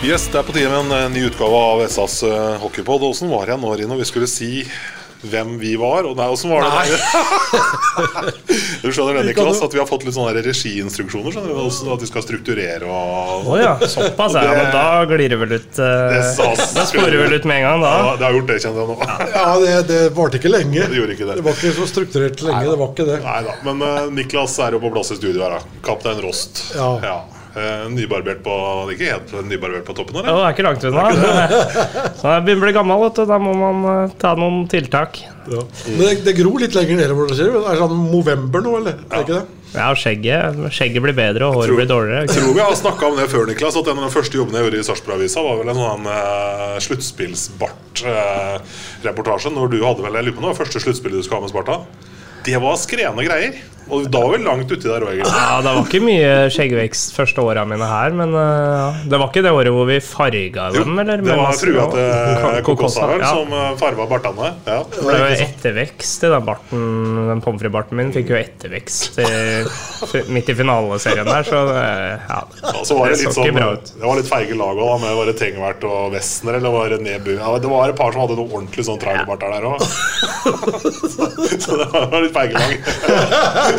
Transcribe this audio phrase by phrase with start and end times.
[0.00, 3.02] Yes, Det er på tide med en eh, ny utgave av SAs uh, hockeypod.
[3.04, 3.98] Åssen var jeg nå, Rino?
[4.00, 4.62] Vi skulle si
[5.20, 6.06] hvem vi var.
[6.08, 6.96] Og nei, åssen var det?
[8.80, 11.34] du skjønner det, Niklas, at vi har fått litt sånne her regiinstruksjoner.
[11.34, 14.38] Skjønner du, også, At vi skal strukturere og oh, ja, såpass.
[14.40, 17.48] Ja, men da glir det vel ut uh, Det sas- Da sporer det vel ut
[17.50, 17.90] med en gang, da.
[18.00, 19.10] ja, Det har gjort det, kjenner jeg nå.
[19.34, 20.86] Ja, det, det varte ikke lenge.
[20.86, 21.36] Det gjorde ikke det.
[21.42, 22.62] Det var ikke så strukturert lenge.
[22.72, 23.20] det var ikke det.
[23.26, 23.58] Nei da.
[23.68, 25.76] Men uh, Niklas er jo på plass i studio her, da.
[25.84, 26.64] Kaptein Rost.
[26.78, 26.94] Ja.
[27.04, 27.36] Eh,
[27.90, 28.52] nybarbert på
[28.94, 31.04] Ikke helt nybarbert på toppen, Jo, det er ikke langt unna.
[32.20, 33.22] Så jeg begynner å bli gammel, vet du.
[33.30, 35.12] Da må man eh, ta noen tiltak.
[35.50, 35.62] Ja.
[35.88, 37.22] Men det, det gror litt lenger nedover.
[37.34, 37.54] Ser du?
[37.58, 38.94] Det er sånn november nå, eller?
[39.10, 39.46] Er ikke det?
[39.70, 42.20] Ja, skjegget, skjegget blir bedre, og håret tror- blir dårligere.
[42.26, 43.76] Jeg tror vi har snakka om det før, Niklas.
[43.78, 46.74] At en av de første jobbene jeg gjorde i Sarpsborg-avisa, var vel en sånn uh,
[46.86, 49.48] sluttspillsbart-reportasje.
[49.54, 51.76] Når du hadde vel, jeg lurer på noe, første sluttspillet du skulle ha med Sparta.
[52.46, 53.52] Det var skrene greier.
[53.90, 55.22] Og da var vi langt uti der òg.
[55.22, 59.44] Ja, Det var ikke mye skjeggvekst første åra mine her, men uh, det var ikke
[59.46, 61.24] det året hvor vi farga dem, eller?
[61.24, 63.32] Det var frua til Kokosa ja.
[63.32, 64.52] som farga bartene.
[64.68, 64.82] Ja.
[64.84, 66.86] Det ble jo ettervekst i den barten
[67.30, 71.84] Den pommes frites-barten min fikk jo ettervekst i, midt i finaleserien der, så det,
[72.28, 72.40] ja,
[72.84, 73.92] så var det, det litt sånn, ikke bra ut.
[73.94, 77.00] det var litt feige lag òg, med var det Tengvert og Wessner eller var det
[77.04, 77.32] Nebu?
[77.36, 79.84] Ja, det var et par som hadde noe ordentlig sånn trailerbart der òg.
[81.64, 82.74] så det var litt feige lag.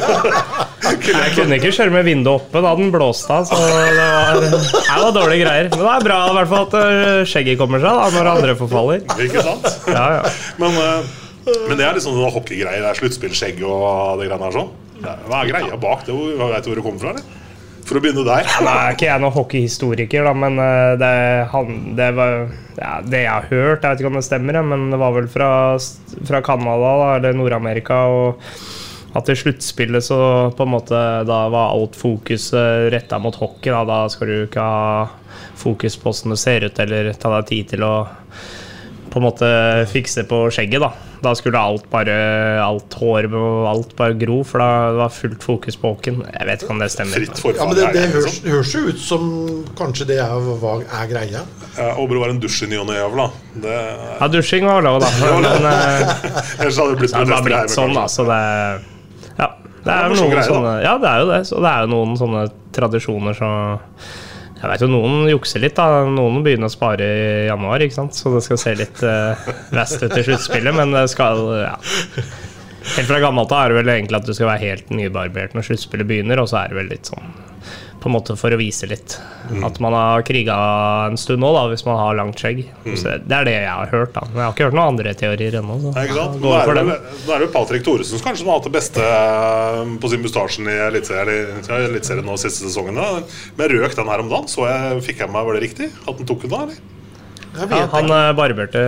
[0.01, 4.99] Jeg kunne ikke kjøre med vinduet oppe da den blåste av, så det var, det
[5.05, 5.69] var dårlige greier.
[5.73, 8.55] Men det er bra i hvert fall at eh, skjegget kommer seg da, når andre
[8.59, 9.03] forfaller.
[9.25, 9.67] Ikke sant?
[9.87, 10.31] Ja, ja.
[10.61, 11.11] Men, eh,
[11.69, 12.83] men det er liksom sånne hockeygreier.
[12.83, 14.73] Det er sluttspillskjegg og det greiene her sånn.
[15.01, 16.13] Hva er greia bak det?
[16.13, 17.15] Veit du hvor det kommer fra?
[17.15, 17.37] eller?
[17.87, 18.45] For å begynne der.
[18.61, 21.15] Nå er ikke jeg noen hockeyhistoriker, da, men eh, det,
[21.53, 22.35] han, det var
[22.77, 25.27] ja, Det jeg har hørt, jeg vet ikke om det stemmer, men det var vel
[25.31, 25.49] fra,
[26.29, 28.05] fra Canada da, eller Nord-Amerika.
[28.11, 28.45] og
[29.17, 30.19] at i sluttspillet så
[30.55, 32.51] på en måte da var alt fokus
[32.93, 33.71] retta mot hockey.
[33.73, 33.83] Da.
[33.87, 35.09] da skal du ikke ha
[35.59, 37.93] fokus på hvordan det ser ut, eller ta deg tid til å
[39.11, 39.47] på en måte
[39.91, 40.83] fikse på skjegget.
[40.83, 42.13] Da Da skulle alt bare
[42.63, 46.23] alt hår og alt bare gro, for da var fullt fokus på hockeyen.
[46.25, 47.19] Jeg vet ikke om det stemmer.
[47.19, 47.57] Fritt.
[47.59, 48.49] Ja, men det, det det, høres, liksom.
[48.55, 49.27] høres jo ut som
[49.77, 51.43] kanskje det er, hva er greia.
[51.75, 53.27] Ja, Håper være var en dusj i ny og ne, jævla.
[53.53, 53.75] Det,
[54.15, 55.11] Ja, dusjing var lov, da.
[55.21, 56.15] Men eh,
[56.63, 58.07] ellers hadde det blitt det protester her, blitt sånn, da.
[58.09, 58.90] Så det Ja.
[59.81, 61.39] Det er jo noen sånne Ja, det er jo det.
[61.49, 62.43] Så det er jo noen sånne
[62.75, 63.49] tradisjoner så
[64.61, 66.03] Jeg vet jo noen jukser litt, da.
[66.05, 68.17] Noen begynner å spare i januar, ikke sant.
[68.17, 71.77] Så det skal se litt uh, vest ut i sluttspillet, men det skal Ja.
[72.81, 75.67] Helt fra gammelt av er det vel egentlig at du skal være helt nybarbert når
[75.67, 77.29] sluttspillet begynner, og så er det vel litt sånn
[78.01, 79.19] på en måte for å vise litt
[79.51, 79.63] Mm.
[79.67, 80.55] at man har kriga
[81.09, 82.61] en stund nå, da, hvis man har langt skjegg.
[82.85, 82.95] Mm.
[83.27, 84.23] Det er det jeg har hørt, da.
[84.29, 85.77] Men jeg har ikke hørt noen andre teorier ennå.
[85.81, 86.11] Nå er
[86.77, 90.11] det, nå er det jo Patrick Thoresen som kanskje har hatt det beste eh, på
[90.13, 93.01] sin mustasjen i Eliteserien ja, nå siste sesongen.
[93.01, 93.25] Da.
[93.57, 94.49] Men røk den her om dagen.
[94.51, 95.91] Så jeg, fikk jeg meg, var det riktig?
[96.05, 96.81] At den tok den da, eller?
[97.51, 98.81] Ja, han eh, barberte,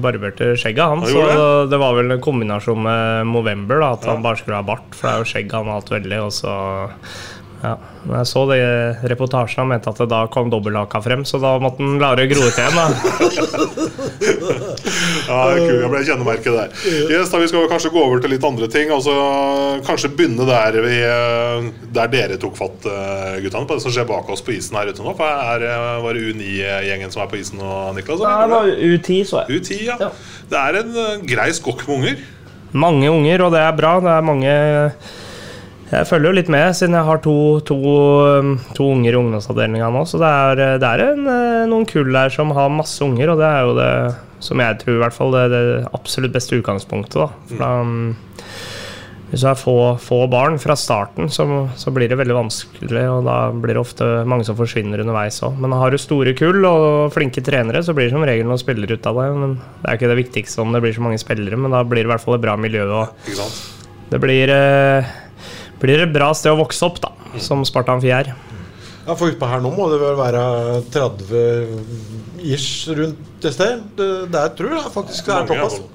[0.00, 1.04] barberte skjegget, han.
[1.04, 4.88] Så det var vel en kombinasjon med Movember, da, at han bare skulle ha bart.
[4.96, 6.54] For det er jo skjegg han har hatt veldig, og så
[7.62, 7.74] ja.
[8.04, 11.40] Men jeg så det i reportasjen han mente at det da kom dobbelthaka frem, så
[11.42, 12.76] da måtte han klare å gro ut igjen.
[12.78, 12.86] da
[15.28, 15.82] Ja, kult.
[15.82, 16.70] Jeg ble kjennemerket der.
[17.12, 18.92] Yes, da Vi skal kanskje gå over til litt andre ting.
[18.94, 19.12] Altså,
[19.86, 20.96] kanskje begynne der, vi,
[21.94, 23.68] der dere tok fatt, eh, guttene.
[23.68, 25.14] På det som skjer bak oss på isen her ute nå.
[25.18, 28.24] For er, eh, Var det U9-gjengen som er på isen nå, Niklas?
[28.24, 29.60] Nei, det var U10, så jeg.
[29.60, 29.96] U10, ja.
[30.00, 30.10] Ja.
[30.48, 32.26] Det er en eh, grei skokk med unger.
[32.72, 33.96] Mange unger, og det er bra.
[34.04, 34.56] Det er mange
[35.88, 37.76] Jeg følger jo litt med, siden jeg har to, to,
[38.38, 40.04] um, to unger i ungdomsavdelinga nå.
[40.08, 43.40] Så det er, det er en, eh, noen kull der som har masse unger, og
[43.40, 43.92] det er jo det
[44.44, 45.62] som jeg tror i hvert fall det, det
[45.96, 47.16] absolutt beste utgangspunktet.
[47.22, 47.30] da.
[47.48, 48.10] For da um,
[49.28, 51.44] hvis du har få, få barn fra starten, så,
[51.76, 53.02] så, blir det veldig vanskelig.
[53.12, 55.58] Og da blir det ofte mange som forsvinner underveis òg.
[55.60, 58.96] Men har du store kull og flinke trenere, så blir det som regel noen spillere
[58.96, 59.28] ut av det.
[59.36, 62.04] Men det er ikke det viktigste om det blir så mange spillere, men da blir
[62.04, 62.86] det i hvert fall et bra miljø.
[63.02, 63.36] Og
[64.08, 65.12] det blir, eh,
[65.82, 68.32] blir et bra sted å vokse opp, da, som Spartan 4 er.
[69.08, 70.40] Ja, for utpå her nå må det vel være
[70.92, 73.86] 30 ish rundt et sted.
[73.96, 75.94] Det, der tror jeg faktisk det er topp.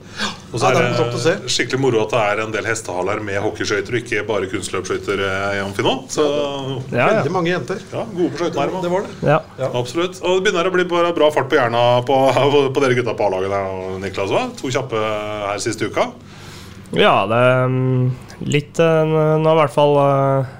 [0.54, 4.02] Og så er det skikkelig moro at det er en del hestehaler med hockeyskøyter, og
[4.02, 5.86] ikke bare kunstløpsskøyter i Amfi.
[6.14, 7.08] Så ja, ja.
[7.20, 7.82] Veldig mange jenter.
[7.94, 8.82] Ja, Gode på skøytenerv.
[8.82, 9.16] Det var det.
[9.30, 9.40] Ja.
[9.70, 10.20] Absolutt.
[10.22, 12.20] Og det begynner å bli bra fart på hjerna på,
[12.74, 13.74] på dere gutta på A-laget der,
[14.06, 14.34] Niklas.
[14.34, 14.62] Også.
[14.62, 15.02] To kjappe
[15.50, 16.10] her siste uka.
[16.94, 18.10] Ja, det er mm,
[18.54, 20.52] litt Nå Nå i hvert fall eh,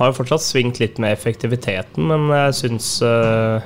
[0.00, 3.60] har jo fortsatt svingt litt med effektiviteten, men jeg syns uh,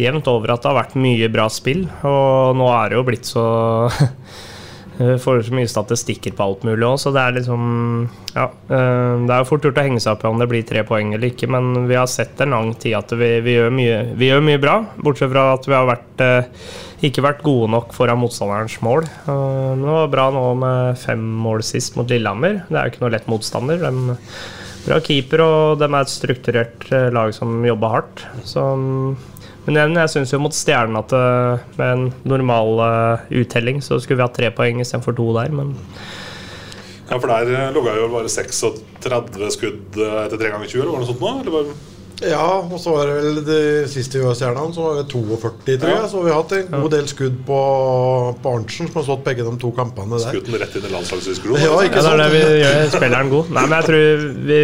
[0.00, 1.82] jevnt over at det har vært mye bra spill.
[2.00, 3.44] Og nå er det jo blitt så
[5.00, 7.62] Får så mye statistikker på alt mulig òg, så det er liksom
[8.32, 8.48] Ja.
[8.72, 10.86] Uh, det er jo fort gjort å henge seg opp i om det blir tre
[10.88, 14.02] poeng eller ikke, men vi har sett en lang tid at vi, vi, gjør, mye,
[14.16, 14.78] vi gjør, mye, bra.
[15.00, 16.70] Bortsett fra at vi har vært, uh,
[17.08, 19.06] ikke vært gode nok foran motstanderens mål.
[19.24, 22.62] det var bra nå med fem mål sist mot Lillehammer.
[22.68, 23.80] Det er jo ikke noe lett motstander.
[23.80, 24.16] De
[24.84, 28.24] bra keeper, og de er et strukturert eh, lag som jobber hardt.
[28.48, 28.64] Så,
[29.66, 32.84] men igjen, jeg syns jo mot Stjernen at eh, med en normal
[33.42, 35.76] uttelling så skulle vi hatt tre poeng istedenfor to der, men
[37.10, 41.06] Ja, for der lå jo bare 36 skudd etter tre ganger 20, eller var det
[41.08, 41.32] noe sånt nå?
[41.40, 41.78] Eller bare
[42.20, 43.62] ja, og så var det vel det
[43.92, 46.08] siste US-stjernene, så var det 42, tror jeg.
[46.12, 47.60] Så vi har hatt en god del skudd på,
[48.42, 50.26] på Arntzen, som har stått begge de to kampene der.
[50.34, 51.64] Skutt den rett inn i landslagsdiskusjonen?
[51.64, 52.20] Ja, ikke sant?
[52.20, 53.54] Ja, det er det vi gjør spilleren god.
[53.56, 54.60] Nei, men jeg tror vi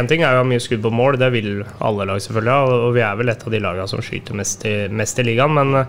[0.00, 2.56] Én ting er jo å ha mye skudd på mål, det vil alle lag selvfølgelig
[2.56, 2.80] ha.
[2.88, 5.56] Og vi er vel et av de lagene som skyter mest i, mest i ligaen.
[5.56, 5.86] Men,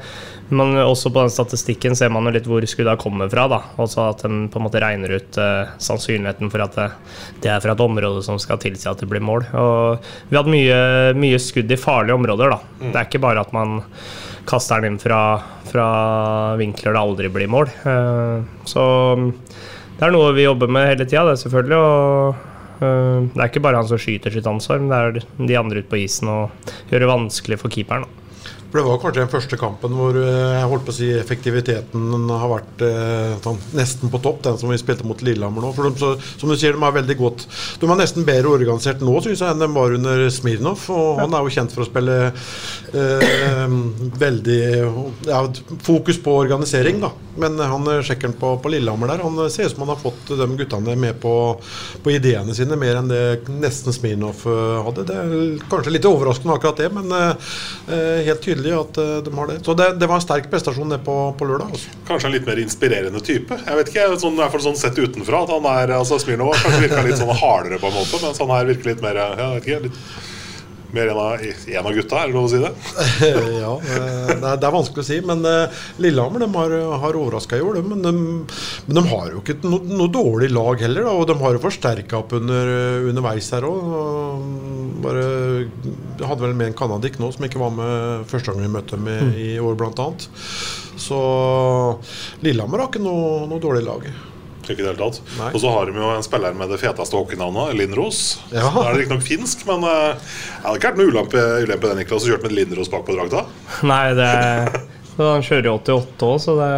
[0.52, 3.48] men, også på den statistikken ser man jo litt hvor skudda kommer fra.
[3.52, 6.90] da Også at de på en måte regner ut uh, sannsynligheten for at det,
[7.44, 9.48] det, er fra et område som skal tilsi at det blir mål.
[9.56, 10.82] Og vi har hatt mye
[11.22, 12.52] mye skudd i farlige områder.
[12.52, 12.60] Da.
[12.82, 12.92] Mm.
[12.92, 13.82] Det er ikke bare at man
[14.50, 15.22] kaster den inn fra,
[15.70, 15.88] fra
[16.60, 17.72] vinkler det aldri blir mål.
[17.86, 18.86] Uh, så
[19.98, 21.80] det er noe vi jobber med hele tida, det selvfølgelig.
[21.80, 22.48] Og
[22.82, 25.84] uh, det er ikke bare han som skyter sitt ansvar, men det er de andre
[25.84, 28.04] ute på isen og gjør det vanskelig for keeperen.
[28.04, 28.18] Da.
[28.72, 32.30] For Det var kanskje den første kampen hvor eh, jeg holdt på å si effektiviteten
[32.32, 35.72] har vært eh, sånn, nesten på topp, den som vi spilte mot Lillehammer nå.
[35.76, 37.44] For de, så, som du sier, de er veldig godt
[37.82, 40.86] De er nesten bedre organisert nå, syns jeg, enn de var under Smirnov.
[40.96, 43.76] Og han er jo kjent for å spille eh,
[44.24, 44.62] veldig
[45.28, 45.44] ja,
[45.84, 47.12] fokus på organisering, da.
[47.42, 50.34] Men han sjekker sjekkeren på, på Lillehammer der, han ser ut som han har fått
[50.36, 51.34] de guttene med på,
[52.04, 53.22] på ideene sine, mer enn det
[53.52, 54.44] nesten Smirnov
[54.86, 55.06] hadde.
[55.08, 59.34] Det er kanskje litt overraskende akkurat det, men eh, helt tydelig tydelig at eh, de
[59.34, 59.60] har det.
[59.66, 61.74] Så det, det var en sterk prestasjon på, på lørdag.
[61.74, 61.94] Også.
[62.08, 63.58] Kanskje en litt mer inspirerende type.
[63.66, 66.84] Jeg vet ikke, sånn, i hvert sånn Sett utenfra at han er altså Smirnov kanskje
[66.86, 69.68] virka litt sånn hardere på en måte, mens han her virker litt mer jeg vet
[69.68, 70.00] ikke, litt
[70.96, 72.72] mer en av, en av gutta, er det lov å si det?
[73.62, 75.20] ja, det er, det er, vanskelig å si.
[75.28, 78.14] Men uh, Lillehammer de har, har overraska i år, de, men, de,
[78.88, 81.08] men, de, har jo ikke noe, noe dårlig lag heller.
[81.08, 82.74] Da, og de har jo forsterka opp under,
[83.12, 83.94] underveis her òg.
[85.02, 85.26] Bare
[86.22, 89.10] hadde vel med en canadic nå som ikke var med første gang vi møtte dem
[89.12, 89.38] i, mm.
[89.46, 90.10] i år, bl.a.
[91.02, 91.22] Så
[92.46, 94.06] Lillehammer har ikke noe, noe dårlig lag.
[94.72, 95.22] Ikke det hele tatt.
[95.52, 98.22] Og så har de jo en spiller med det feteste hockeynavnet, Lindros.
[98.54, 98.70] Ja.
[98.70, 102.02] Da er det riktignok finsk, men uh, det hadde ikke vært noe ulempe, ulempe den
[102.04, 103.46] Niklas, å kjøre med Lindros bak på drakta?
[103.88, 104.32] Nei, det,
[105.20, 106.74] han kjører jo 88 òg, så det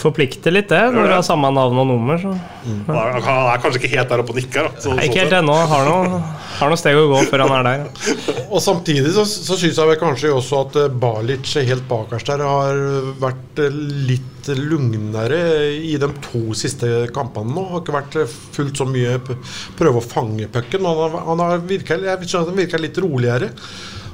[0.00, 2.20] forplikter litt, det, når du har samme navn og nummer.
[2.20, 2.32] Så.
[2.66, 2.82] Mm.
[2.88, 4.68] Han er kanskje ikke helt der oppe og nikker?
[4.82, 5.56] Så, Nei, ikke helt ennå.
[5.70, 6.20] Har noe,
[6.58, 8.14] har noe steg å gå før han er der.
[8.52, 12.44] og Samtidig så, så syns jeg vel kanskje også at eh, Balic helt bakerst der
[12.44, 12.80] har
[13.22, 15.40] vært eh, litt lugnere
[15.74, 17.66] i de to siste kampene nå.
[17.72, 18.18] Har ikke vært
[18.54, 20.86] fullt så mye prøve å fange pucken.
[20.86, 23.50] Han har, han har han virker litt roligere.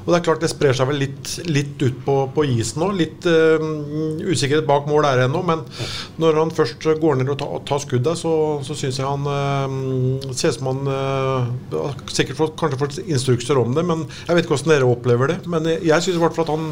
[0.03, 2.89] Og det er klart det sprer seg vel litt, litt ut på, på isen nå.
[2.97, 3.63] Litt uh,
[4.27, 5.63] usikkerhet bak mål er det ennå, men
[6.19, 8.33] når han først går ned og tar, tar skuddet, så,
[8.67, 13.57] så syns jeg han uh, ser ut som han uh, Sikkert fått, kanskje fått instrukser
[13.59, 15.39] om det, men jeg vet ikke hvordan dere opplever det.
[15.49, 16.69] Men jeg syns i hvert fall at han,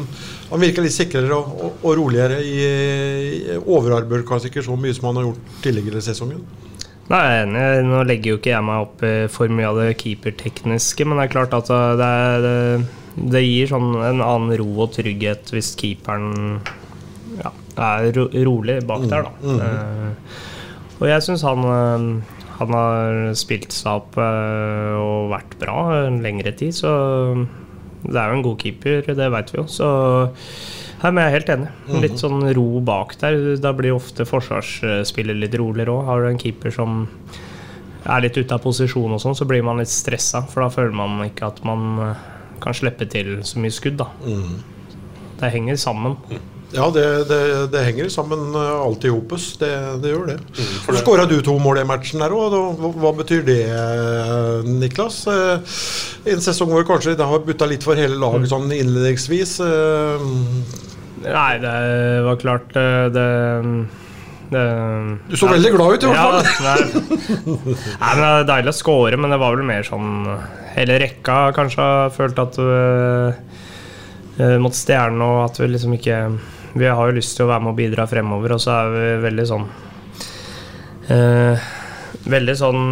[0.52, 2.60] han virker litt sikrere og, og, og roligere i,
[3.62, 6.44] overarbeider kanskje ikke så mye som han har gjort tidligere i sesongen.
[7.10, 7.42] Nei,
[7.84, 9.02] Nå legger jo ikke jeg meg opp
[9.34, 12.84] for mye av det keepertekniske, men det er klart at det er
[13.16, 16.60] det gir sånn en annen ro og trygghet hvis keeperen
[17.38, 19.32] ja, er ro rolig bak der, da.
[19.42, 19.64] Mm, mm.
[19.64, 25.78] Uh, og jeg syns han, uh, han har spilt seg opp uh, og vært bra
[26.04, 26.92] en lengre tid, så
[28.02, 29.66] det er jo en god keeper, det veit vi jo.
[29.70, 29.88] Så
[31.02, 31.70] her, men jeg er helt enig.
[32.02, 33.38] Litt sånn ro bak der.
[33.62, 36.04] Da blir ofte forsvarsspillet litt roligere òg.
[36.06, 37.00] Har du en keeper som
[38.02, 40.44] er litt ute av posisjon, og sånn, så blir man litt stressa.
[40.50, 42.22] For da føler man ikke at man eh,
[42.62, 43.98] kan slippe til så mye skudd.
[44.00, 44.08] da
[45.42, 46.16] Det henger sammen.
[46.72, 47.38] Ja, det, det,
[47.68, 49.50] det henger sammen eh, alt i hopus.
[49.60, 49.68] Det,
[50.00, 50.36] det gjør det.
[50.86, 52.54] Så skåra du to mål i matchen der òg.
[52.80, 55.18] Hva, hva betyr det, eh, Niklas?
[55.28, 55.74] Eh,
[56.30, 59.58] I en sesong hvor kanskje det har butta litt for hele laget sånn innledningsvis.
[59.66, 60.24] eh,
[61.22, 61.74] Nei, det
[62.24, 63.26] var klart eh, det,
[64.52, 64.62] det
[65.30, 66.42] Du så veldig glad ut, i hvert Ja, fall.
[66.66, 66.78] nei.
[68.00, 70.10] nei, men Det er deilig å score, men det var vel mer sånn
[70.76, 73.32] Hele rekka kanskje har følt at uh,
[74.62, 76.18] mot stjernene og at vi liksom ikke
[76.78, 79.08] Vi har jo lyst til å være med og bidra fremover, og så er vi
[79.26, 79.66] veldig sånn
[81.10, 81.68] uh,
[82.32, 82.82] Veldig sånn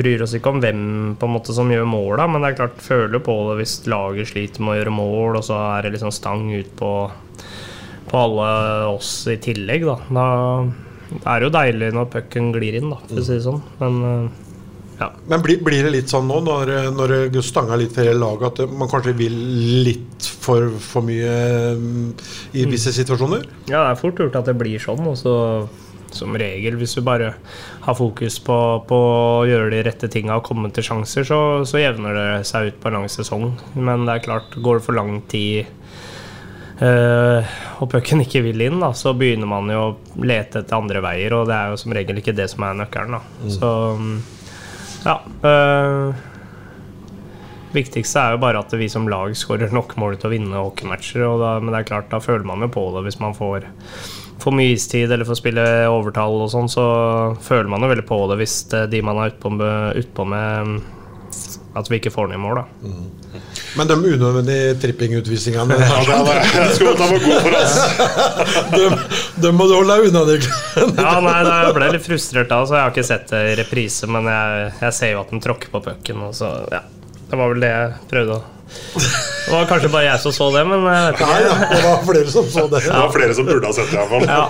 [0.00, 0.82] Bryr oss ikke om hvem
[1.20, 4.30] på en måte som gjør måla, men det er klart føler på det hvis laget
[4.32, 6.90] sliter med å gjøre mål, og så er det liksom stang ut på,
[8.10, 8.50] på alle
[8.90, 9.98] oss i tillegg, da.
[10.10, 10.28] Da
[11.24, 13.60] er det jo deilig når pucken glir inn, da, for å si det sånn.
[13.80, 14.46] Men eh,
[15.00, 15.08] ja.
[15.32, 18.60] Men blir, blir det litt sånn nå, når, når det stanga litt for hele laget,
[18.60, 19.36] at man kanskje vil
[19.86, 21.36] litt for, for mye
[21.80, 22.10] mm,
[22.60, 23.46] i visse situasjoner?
[23.70, 25.00] Ja, det er fort gjort at det blir sånn.
[25.08, 25.36] Og så
[26.14, 27.34] som regel, hvis du bare
[27.84, 28.56] har fokus på,
[28.88, 32.70] på å gjøre de rette tinga og komme til sjanser, så, så jevner det seg
[32.70, 33.52] ut på en lang sesong.
[33.78, 35.70] Men det er klart, går det for lang tid
[36.84, 41.02] eh, og pucken ikke vil inn, da, så begynner man jo å lete etter andre
[41.04, 43.16] veier, og det er jo som regel ikke det som er nøkkelen.
[43.16, 43.52] Da.
[43.54, 43.70] Så
[44.00, 44.16] mm,
[45.06, 45.16] ja.
[45.50, 46.22] eh,
[47.76, 51.24] viktigste er jo bare at vi som lag skårer nok mål til å vinne hockeymatcher.
[51.28, 53.68] Og da, men det er klart, da føler man jo på det hvis man får
[54.40, 56.84] for mye istid eller får spille overtall og sånn, så
[57.44, 60.78] føler man jo veldig på det hvis de man er utpå med, utpå med
[61.76, 62.64] at vi ikke får ned mål, da.
[63.78, 67.76] Men de unødvendige trippingutvisningene Ja, var, jeg skulle ta meg god for oss.
[68.74, 68.86] de,
[69.44, 70.22] de må du holde deg unna,
[70.98, 73.58] Ja, nei, da jeg ble litt frustrert da, så jeg har ikke sett det i
[73.62, 76.82] reprise, men jeg, jeg ser jo at den tråkker på pucken, så ja.
[77.30, 80.62] Det var vel det jeg prøvde å Det var kanskje bare jeg som så det,
[80.68, 81.50] men jeg vet Nei, ikke.
[81.50, 82.80] ja, det var flere som så det.
[82.84, 84.26] Det var flere som burde ha sett det, iallfall.
[84.30, 84.44] Ja.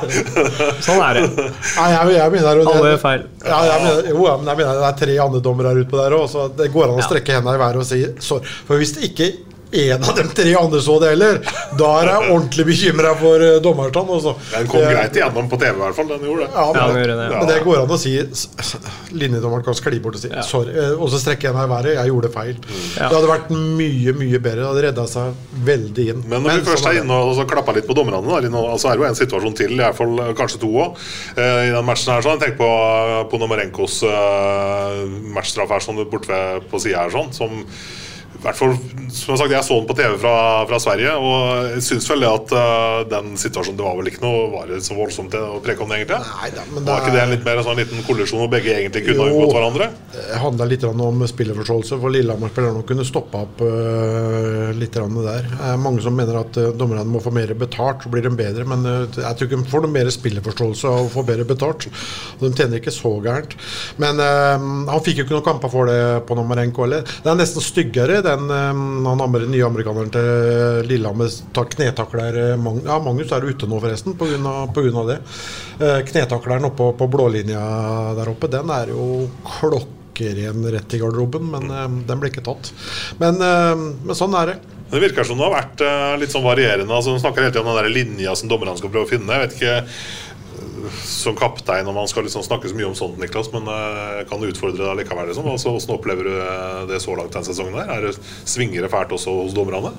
[0.85, 1.47] Sånn er det.
[1.77, 3.23] Nei, jeg, jeg mener det- Alle gjør feil.
[3.47, 6.17] Ja, jeg mener, jo, men jeg mener det er tre andre dommere her ute der
[6.19, 8.45] òg, så det går an å strekke hendene i været og si sorry.
[8.69, 9.31] For hvis det ikke
[9.73, 11.39] en av de tre andre så det heller,
[11.79, 14.09] da er jeg ordentlig bekymra for uh, dommerstand.
[14.17, 14.35] altså.
[14.55, 16.09] Den kom Det- greit igjennom på TV, i hvert fall.
[16.09, 16.51] Den gjorde det.
[16.55, 17.39] Ja, men, Ja, den gjorde det, ja.
[17.39, 18.15] men det går an å si
[19.13, 21.95] Linjedommeren kan skli bort og si sorry, eh, og så strekke henda i været.
[21.99, 22.57] Jeg gjorde feil.
[22.61, 24.61] Det hadde vært mye, mye bedre.
[24.61, 25.33] Det hadde redda seg
[25.71, 26.23] veldig inn.
[26.31, 28.65] Men når vi først sånn er inne og så klappa litt på dommerne, da, Lino,
[28.71, 30.97] altså er det jo en situasjon til, i hvert fall eh, kanskje to òg,
[31.37, 32.23] i den matchen her.
[32.27, 32.69] sånn, Tenk på
[33.31, 37.65] Ponomarenkos uh, matchstraff her sånn borte ved- på sida her, sånn, som
[38.45, 38.75] hvert fall,
[39.15, 40.35] som sagt, jeg så den på TV fra,
[40.71, 44.23] fra Sverige, og jeg syns vel det at uh, den situasjonen Det var vel ikke
[44.25, 46.21] noe Var det så voldsomt det å preke om det, egentlig?
[46.41, 48.51] Nei da, men var ikke det det en litt mer en sånn liten kollisjon hvor
[48.53, 49.91] begge egentlig kunne ha unngått hverandre?
[50.15, 55.47] Det handla litt om spillerforståelse, for Lillehammer-spillerne kunne stoppa opp uh, litt der.
[55.51, 58.33] Det er mange som mener at uh, dommerne må få mer betalt, så blir de
[58.37, 58.67] bedre.
[58.69, 61.87] Men eh, jeg tror ikke de får noe mer spillerforståelse av å få bedre betalt.
[62.39, 63.57] Og de tjener ikke så gærent.
[64.03, 67.07] Men eh, han fikk jo ikke noen kamper for det på Nomarenko heller.
[67.07, 71.31] Det er nesten styggere, den eh, han nye amerikaneren til Lillehammer
[71.75, 75.07] knetakler eh, Ja, Magnus er ute nå, forresten, pga.
[75.11, 75.21] det.
[75.81, 77.63] Eh, knetakleren oppe på blålinja
[78.19, 82.73] der oppe, den er jo klokkeren rett i garderoben, men eh, den ble ikke tatt.
[83.23, 84.61] Men, eh, men sånn er det.
[84.91, 86.91] Det virker som det har vært eh, litt sånn varierende.
[86.91, 89.37] Altså, snakker hele tiden om den der linja som dommerne skal prøve å finne.
[89.37, 89.77] Jeg vet ikke
[91.07, 94.47] som kaptein og man skal liksom snakke så mye om sånt, Niklas, men jeg kan
[94.47, 95.31] utfordre deg likevel.
[95.31, 95.49] Liksom.
[95.53, 97.79] Altså, hvordan opplever du eh, det så langt denne sesongen?
[97.81, 97.93] her?
[97.97, 98.17] Er det
[98.49, 99.95] Svinger det fælt også hos dommerne?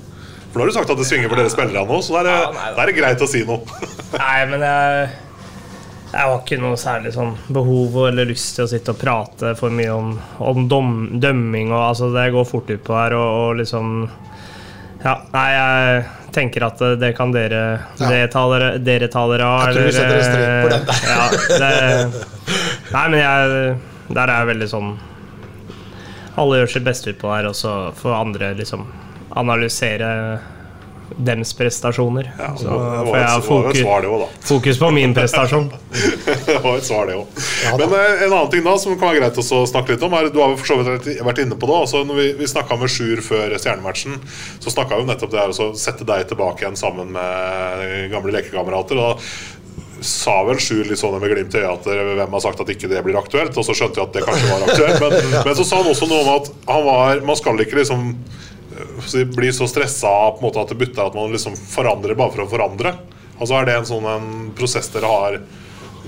[0.51, 2.27] For nå har du sagt at det svinger for dere spillere nå, så da er
[2.27, 3.83] det, Ja, er det greit å si noe.
[4.19, 5.11] Nei, men jeg
[6.11, 9.71] jeg har ikke noe særlig sånn behov eller lyst til å sitte og prate for
[9.71, 10.09] mye om,
[10.43, 10.89] om dom,
[11.23, 11.71] dømming.
[11.71, 14.09] Og, altså, det går fort utpå her, og, og liksom
[15.03, 16.03] Ja, nei, jeg
[16.35, 17.61] tenker at det kan dere
[17.99, 18.09] Ja.
[18.11, 19.63] det taler, dere, taler av.
[19.67, 20.99] Jeg tror vi setter en strek på den der.
[21.09, 21.23] Ja,
[21.63, 21.71] det,
[22.95, 23.77] nei, men jeg
[24.11, 24.89] Der er jeg veldig sånn
[26.41, 28.85] Alle gjør sitt beste utpå her, og så får andre liksom
[29.39, 30.11] analysere
[31.17, 32.31] dems prestasjoner.
[32.39, 35.69] Ja, så det får jeg fokus, også, fokus på min prestasjon.
[36.47, 37.41] det var et svar, det òg.
[37.81, 40.17] Men eh, en annen ting da som kan være greit også å snakke litt om,
[40.17, 41.79] er Du har for så vidt vært- inne på det.
[41.85, 44.19] Altså, når vi vi snakka med Sjur før stjernematchen,
[44.59, 48.33] så snakka vi om nettopp det her å sette deg tilbake igjen sammen med gamle
[48.35, 48.99] lekekamerater.
[49.01, 49.15] Da
[50.01, 52.71] sa vel Sjur litt sånn med glimt i øyet at eh, hvem har sagt at
[52.73, 53.57] ikke det blir aktuelt?
[53.57, 55.03] Og så skjønte vi at det kanskje var aktuelt.
[55.03, 58.15] Men, men så sa han også noe om at han var Man skal ikke liksom
[59.07, 62.35] så blir så stressa på en måte at det butter at man liksom forandrer bare
[62.35, 62.93] for å forandre?
[63.41, 65.41] Altså Er det en sånn en prosess dere har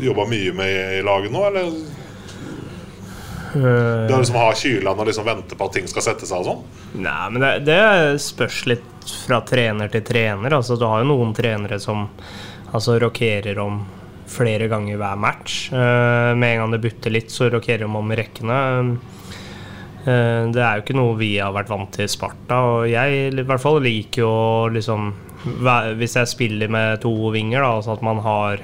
[0.02, 1.74] jobba mye med i laget nå, eller?
[3.56, 6.42] Eh, Det å liksom ha kylene og liksom vente på at ting skal sette seg
[6.42, 6.64] og sånn?
[7.04, 7.82] Nei, men det, det
[8.22, 10.56] spørs litt fra trener til trener.
[10.58, 12.08] Altså, du har jo noen trenere som
[12.72, 13.82] altså, rokerer om
[14.34, 15.68] flere ganger hver match.
[15.74, 18.62] Uh, med en gang det butter litt, så rokerer de om i rekkene.
[18.80, 19.42] Eh,
[20.04, 23.46] det er jo ikke noe vi har vært vant til i Sparta, og jeg i
[23.48, 24.34] hvert fall liker jo
[24.76, 25.14] liksom
[26.00, 28.64] Hvis jeg spiller med to vinger, da, altså at man har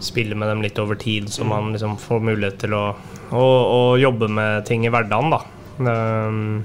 [0.00, 2.84] spiller med dem litt over tid, så man liksom får mulighet til å,
[3.30, 5.40] å, å jobbe med ting i hverdagen, da.
[5.80, 6.62] Um,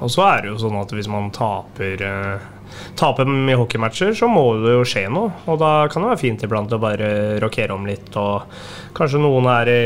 [0.00, 2.50] og så er det jo sånn at hvis man taper eh,
[2.98, 5.28] Taper mye hockeymatcher, så må det jo skje noe.
[5.46, 8.48] Og da kan det være fint iblant å bare rokere om litt, og
[8.96, 9.84] kanskje noen er i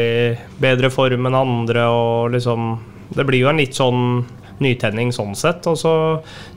[0.62, 2.70] bedre form enn andre, og liksom
[3.14, 4.26] Det blir jo en litt sånn
[4.62, 5.66] nytenning sånn sett.
[5.70, 5.92] Og så,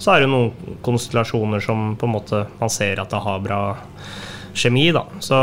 [0.02, 3.62] så er det noen konstellasjoner som på en måte man ser at det har bra
[4.58, 5.06] kjemi, da.
[5.24, 5.38] Så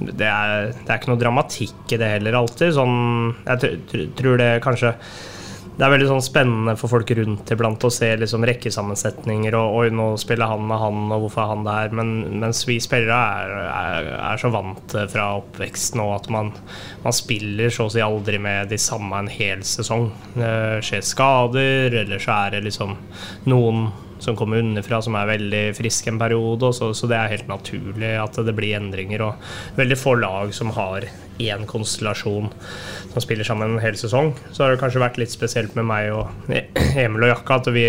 [0.00, 2.72] det er, det er ikke noe dramatikk i det heller alltid.
[2.76, 4.94] Sånn, jeg tr tr tror det kanskje
[5.80, 9.86] Det er veldig sånn spennende for folk rundt iblant å se liksom rekkesammensetninger og Oi,
[9.96, 11.94] nå spiller han med han, og hvorfor er han der?
[11.96, 12.10] Men,
[12.42, 16.52] mens vi spillere er, er, er så vant fra oppvekst og at man,
[17.00, 20.10] man spiller så å si aldri med de samme en hel sesong.
[20.36, 20.52] Det
[20.84, 22.92] skjer skader, eller så er det liksom
[23.48, 23.88] noen
[24.20, 26.72] som kommer underfra, som er veldig friske en periode.
[26.76, 29.24] Så, så det er helt naturlig at det blir endringer.
[29.26, 31.08] Og veldig få lag som har
[31.40, 32.50] én konstellasjon
[33.12, 34.34] som spiller sammen en hel sesong.
[34.52, 36.52] Så har det kanskje vært litt spesielt med meg og
[37.00, 37.86] Emil og Jakka at vi,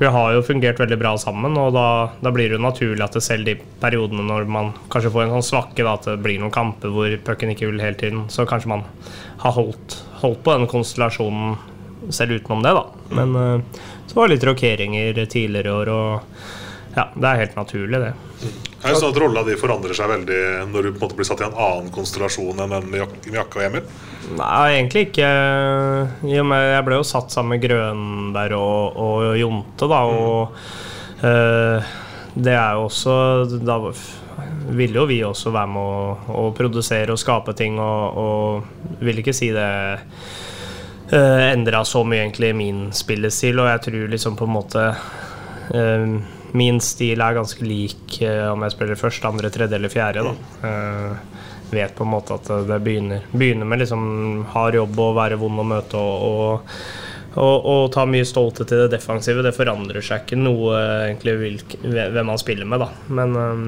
[0.00, 1.56] vi har jo fungert veldig bra sammen.
[1.60, 1.86] Og da,
[2.20, 5.36] da blir det jo naturlig at det selv de periodene når man kanskje får en
[5.38, 8.74] sånn svakke, at det blir noen kamper hvor pucken ikke vil hele tiden, så kanskje
[8.74, 8.86] man
[9.44, 11.56] har holdt, holdt på den konstellasjonen
[12.12, 12.95] selv utenom det, da.
[13.14, 17.58] Men eh, så var det litt rokeringer tidligere i år, og ja, det er helt
[17.58, 18.14] naturlig, det.
[18.86, 21.26] Er det sånn at rolla di forandrer seg veldig når du på en måte blir
[21.28, 23.88] satt i en annen konstellasjon enn den med Jakke og Emil?
[24.36, 25.30] Nei, egentlig ikke.
[26.28, 31.94] Jeg ble jo satt sammen med Grønberg og, og Jonte, da, og eh,
[32.36, 33.14] det er jo også
[33.64, 33.78] Da
[34.76, 39.22] ville jo vi også være med å, å produsere og skape ting, og, og vil
[39.22, 39.70] ikke si det
[41.12, 44.88] uh, endra så mye egentlig i min spillestil, og jeg tror liksom på en måte
[45.74, 46.16] uh,
[46.56, 50.22] Min stil er ganske lik uh, om jeg spiller først, andre, tredje eller fjerde.
[50.24, 50.36] Da.
[50.62, 55.38] uh, vet på en måte at det begynner, begynner med liksom hard jobb og være
[55.40, 56.76] vond å møte og, og,
[57.42, 59.42] og, og ta mye stolthet til det defensive.
[59.44, 62.90] Det forandrer seg ikke noe egentlig hvilk, hvem man spiller med, da.
[63.18, 63.66] Men um,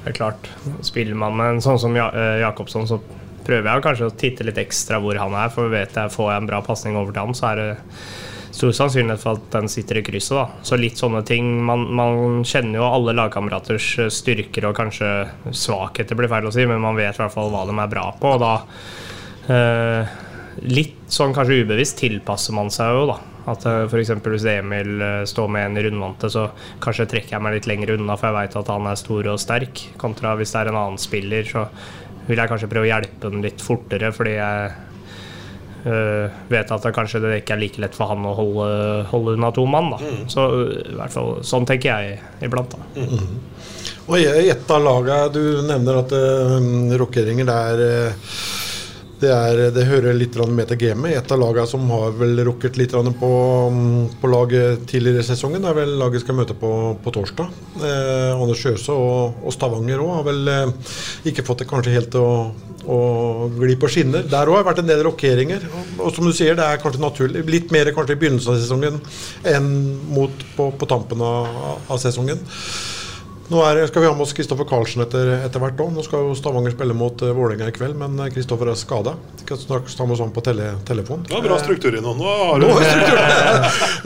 [0.00, 0.48] det er klart,
[0.86, 3.00] spiller man med en sånn som ja, eh, Jakobsson, så
[3.46, 6.42] prøver jeg kanskje å titte litt ekstra hvor han er, for vet jeg får jeg
[6.42, 7.70] en bra pasning over til han, så er det
[8.50, 10.36] stor sannsynlighet for at den sitter i krysset.
[10.36, 10.64] da.
[10.66, 11.52] Så litt sånne ting.
[11.64, 15.10] Man, man kjenner jo alle lagkameraters eh, styrker og kanskje
[15.54, 18.10] svakheter, blir feil å si, men man vet i hvert fall hva de er bra
[18.20, 18.34] på.
[18.34, 18.56] Og da
[19.54, 20.18] eh,
[20.66, 23.20] Litt sånn kanskje ubevisst tilpasser man seg jo, da.
[23.48, 24.12] At eh, f.eks.
[24.26, 26.48] hvis Emil eh, står med en i rundvante, så
[26.82, 29.40] kanskje trekker jeg meg litt lenger unna, for jeg veit at han er stor og
[29.40, 29.84] sterk.
[30.00, 31.64] Kontra hvis det er en annen spiller, så
[32.28, 34.70] vil jeg kanskje prøve å hjelpe den litt fortere, fordi jeg
[35.90, 38.70] øh, vet at det kanskje det ikke er like lett for han å holde,
[39.10, 39.92] holde unna to mann.
[39.94, 40.14] Da.
[40.30, 42.76] Så øh, i hvert fall sånn tenker jeg iblant.
[42.76, 43.06] Da.
[44.10, 46.56] Og i ett av lagene Du nevner at uh,
[46.98, 48.32] rokeringer det er, eh,
[49.20, 51.16] det, er, det hører litt med til gamet.
[51.18, 53.30] Et av lagene som har vel rukket litt på,
[53.74, 57.50] mm, på laget tidligere i sesongen, er vel laget skal møte på, på torsdag.
[57.80, 60.92] Eh, Anders Sjøse og, og Stavanger òg har vel eh,
[61.30, 62.36] ikke fått det kanskje helt til å,
[62.88, 63.00] å
[63.58, 64.24] gli på skinner.
[64.30, 65.66] Der òg har det vært en del rokeringer.
[65.68, 67.44] Og, og som du sier, det er kanskje naturlig.
[67.50, 69.02] Litt mer kanskje i begynnelsen av sesongen
[69.52, 69.68] enn
[70.14, 72.40] mot på, på tampen av, av sesongen.
[73.50, 75.88] Nå er, skal vi ha med oss Kristoffer Karlsen etter, etter hvert òg.
[75.90, 79.16] Nå skal jo Stavanger spille mot uh, Vålerenga i kveld, men Kristoffer er skada.
[79.42, 81.24] Skal snart ta med oss han på tele, telefon.
[81.26, 82.12] Det var bra struktur i nå.
[82.14, 83.18] Nå har du Nå struktur.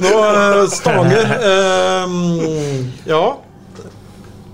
[0.07, 2.15] Nå er Stavanger eh,
[3.11, 3.27] Ja.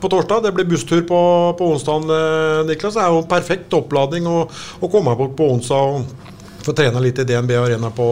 [0.01, 0.43] På torsdag.
[0.49, 1.21] Det blir busstur på,
[1.59, 2.99] på onsdag, eh, Niklas.
[2.99, 4.43] Det er jo en perfekt oppladning å,
[4.81, 8.09] å komme bort på onsdag og få trene litt i DNB Arena på,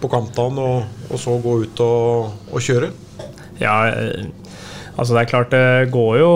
[0.00, 2.90] på kampdagen, og, og så gå ut og, og kjøre.
[3.60, 4.32] Ja, eh,
[4.96, 6.30] altså det er klart det går jo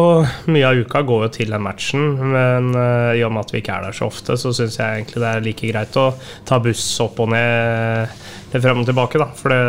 [0.53, 3.63] Mye av uka går jo til den matchen, men eh, i og med at vi
[3.63, 6.11] ikke er der så ofte, så syns jeg egentlig det er like greit å
[6.49, 8.21] ta buss opp og ned
[8.51, 9.29] det frem og tilbake, da.
[9.39, 9.61] For det,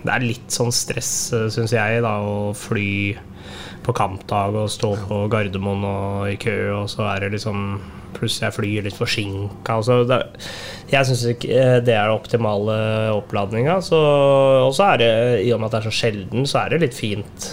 [0.00, 1.12] det er litt sånn stress,
[1.52, 2.92] syns jeg, da, å fly
[3.84, 7.68] på kampdag og stå på Gardermoen og i kø, og så er det liksom
[8.14, 9.74] Pluss jeg flyr litt forsinka.
[9.74, 10.04] Altså
[10.86, 12.76] jeg syns ikke eh, det er den optimale
[13.10, 13.80] oppladninga.
[13.82, 15.08] Og så er det,
[15.42, 17.48] i og med at det er så sjelden, så er det litt fint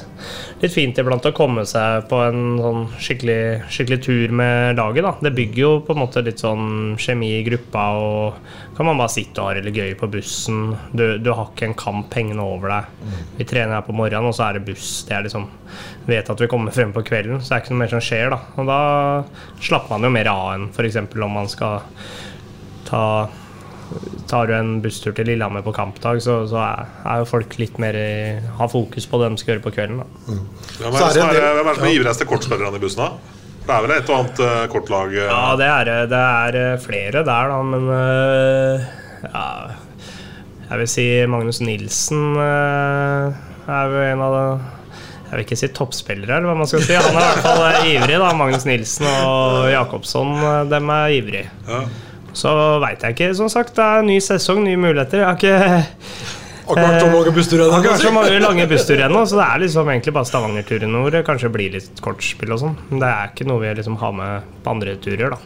[0.62, 5.06] litt fint iblant å komme seg på en sånn skikkelig, skikkelig tur med laget.
[5.08, 5.14] da.
[5.28, 9.14] Det bygger jo på en måte litt sånn kjemi i gruppa, og kan man bare
[9.14, 10.76] sitte og ha det gøy på bussen.
[10.94, 13.18] Du, du har ikke en kamp hengende over deg.
[13.40, 15.02] Vi trener her på morgenen, og så er det buss.
[15.08, 15.50] Det er liksom
[16.02, 18.34] Vet at vi kommer frem på kvelden, så det er ikke noe mer som skjer,
[18.34, 18.40] da.
[18.60, 18.80] Og da
[19.62, 20.98] slapper man jo mer av enn f.eks.
[20.98, 21.86] om man skal
[22.90, 23.04] ta
[24.30, 27.78] tar du en busstur til Lillehammer på kampdag, så, så er, er, jo folk litt
[27.82, 27.98] mer
[28.58, 30.02] har fokus på det de skal gjøre på kvelden.
[30.28, 30.42] Mm.
[30.80, 33.38] Hvem er det som er, er, er ivrigste kortspillerne i bussen, da?
[33.62, 35.14] Det er vel et og annet uh, kortlag?
[35.14, 35.28] Uh...
[35.28, 37.90] Ja, det er, det er uh, flere der, da, men
[39.22, 39.48] ja,
[40.66, 44.46] Jeg vil si Magnus Nilsen er jo en av de
[45.32, 46.92] jeg vil ikke si toppspillere, eller hva man skal si.
[46.92, 48.18] Han er i hvert fall ivrig.
[48.20, 50.34] da Magnus Nilsen og Jakobsson,
[50.68, 51.46] dem er ivrige.
[51.70, 51.86] Ja.
[52.38, 52.52] Så
[52.84, 53.76] veit jeg ikke, som sagt.
[53.76, 55.24] Det er ny sesong, nye muligheter.
[55.24, 56.00] Jeg har ikke
[56.72, 57.78] Akkurat så mange bussturer ennå.
[57.80, 59.26] Akkurat så mange lange bussturer ennå.
[59.28, 62.78] Så det er liksom egentlig bare Stavanger-turene hvor det kanskje blir litt kortspill og sånn.
[62.92, 65.42] Det er ikke noe vi liksom har med på andre turer, da.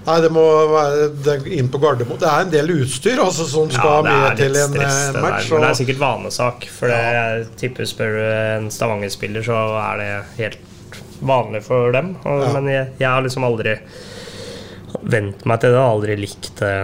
[0.00, 2.20] Nei, det må være inn på Gardermoen.
[2.22, 5.44] Det er en del utstyr altså, som skal ja, med til en stress, eh, match.
[5.44, 6.64] Det, men det er sikkert vanesak.
[6.72, 7.02] For ja.
[7.16, 10.08] jeg tipper spør du en Stavanger-spiller, så er det
[10.38, 12.14] helt vanlig for dem.
[12.24, 12.54] Og, ja.
[12.56, 13.76] Men jeg, jeg har liksom aldri
[15.02, 15.76] vent meg til det.
[15.76, 16.74] Jeg har aldri likt det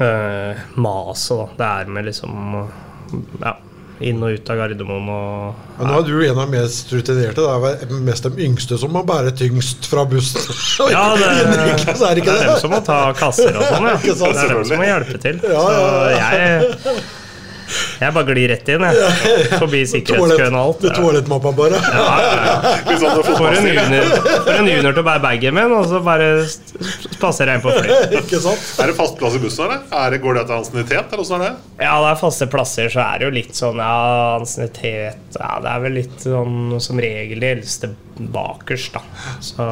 [0.00, 2.36] uh, maset det er med liksom
[3.40, 3.54] ja,
[4.04, 7.44] inn og ut av Gardermoen og Men Nå er du en av de mest rutinerte.
[7.44, 10.48] Det er mest de yngste som må bære tyngst fra bussen.
[10.94, 14.00] ja, det, det, er, det er dem som må ta kasser og sånn, ja.
[14.06, 15.40] Det er dem som må hjelpe til.
[15.44, 15.68] Så
[16.16, 16.98] jeg
[18.00, 19.48] jeg bare glir rett inn, jeg.
[19.56, 20.84] Forbi sikkerhetskøen og alt.
[20.84, 21.80] Du toalettmappa bare?
[21.82, 22.56] Ja, ja, ja.
[23.36, 24.06] For en junior,
[24.46, 27.74] for en junior til å bære bagen min, og så bare spasserer jeg inn på
[27.74, 27.98] fly.
[28.20, 28.64] Ikke sant?
[28.82, 29.82] Er det fast plass i bussen, eller?
[29.98, 31.70] Er det, går det etter ansiennitet, eller åssen er det?
[31.82, 33.94] Ja, det er faste plasser, så er det jo litt sånn ja,
[34.40, 37.92] ansiennitet Ja, det er vel litt sånn som regel de eldste
[38.36, 39.32] bakerst, da.
[39.44, 39.66] Så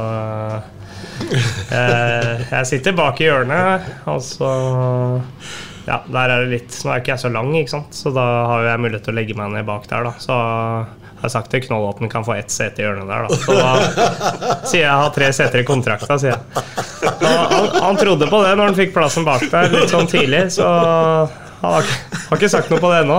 [1.72, 4.50] eh, jeg sitter bak i hjørnet, og så
[5.84, 7.96] ja, der er det litt Nå er ikke jeg så lang, ikke sant?
[7.96, 10.08] så da har jeg mulighet til å legge meg ned bak der.
[10.08, 13.08] da Så jeg har sagt til Knoll at han kan få ett sete i hjørnet
[13.08, 13.28] der.
[13.28, 13.38] Da.
[13.44, 16.74] Så da sier jeg har tre seter i kontrakta, sier jeg.
[17.24, 20.68] Han, han, trodde på det når han fikk plassen bak der litt sånn tidlig, så
[20.68, 21.88] han har
[22.34, 23.18] har ikke sagt noe på det ennå.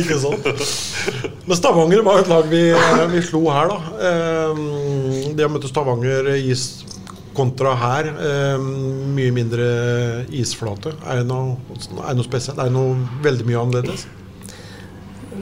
[0.00, 0.48] Ikke sant.
[1.44, 2.62] Men Stavanger var et lag vi,
[3.12, 3.78] vi slo her, da.
[4.00, 6.54] Det de har møtt Stavanger i
[7.36, 8.10] kontra her.
[8.10, 8.66] Eh,
[9.14, 9.68] mye mindre
[10.34, 10.94] isflate.
[11.04, 12.58] Er det noe, noe spesielt?
[12.58, 14.06] Er det noe veldig mye annerledes?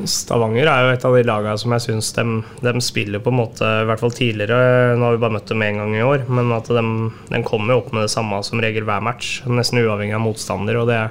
[0.08, 2.22] Stavanger er jo et av de lagene som jeg syns de,
[2.64, 5.64] de, spiller på en måte I hvert fall tidligere, nå har vi bare møtt dem
[5.66, 6.84] én gang i år, men at de,
[7.28, 9.42] de kommer jo opp med det samme som regel hver match.
[9.46, 10.80] Nesten uavhengig av motstander.
[10.80, 11.02] og det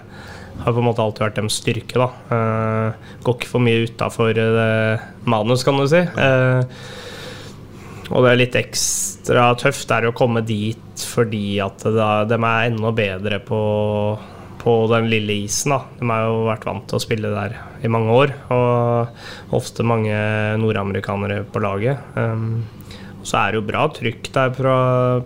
[0.62, 2.02] har på en måte alltid vært deres styrke.
[2.02, 2.10] da.
[2.32, 6.02] Uh, går ikke for mye utafor uh, manus, kan du si.
[6.18, 6.66] Uh,
[8.12, 12.92] og det er litt ekstra tøft er å komme dit fordi at de er enda
[12.96, 13.62] bedre på,
[14.62, 15.74] på den lille isen.
[15.74, 15.80] Da.
[16.00, 18.36] De har jo vært vant til å spille der i mange år.
[18.54, 20.16] Og ofte mange
[20.62, 22.04] nordamerikanere på laget.
[22.20, 22.64] Um,
[23.24, 24.76] så er det jo bra trykk der fra,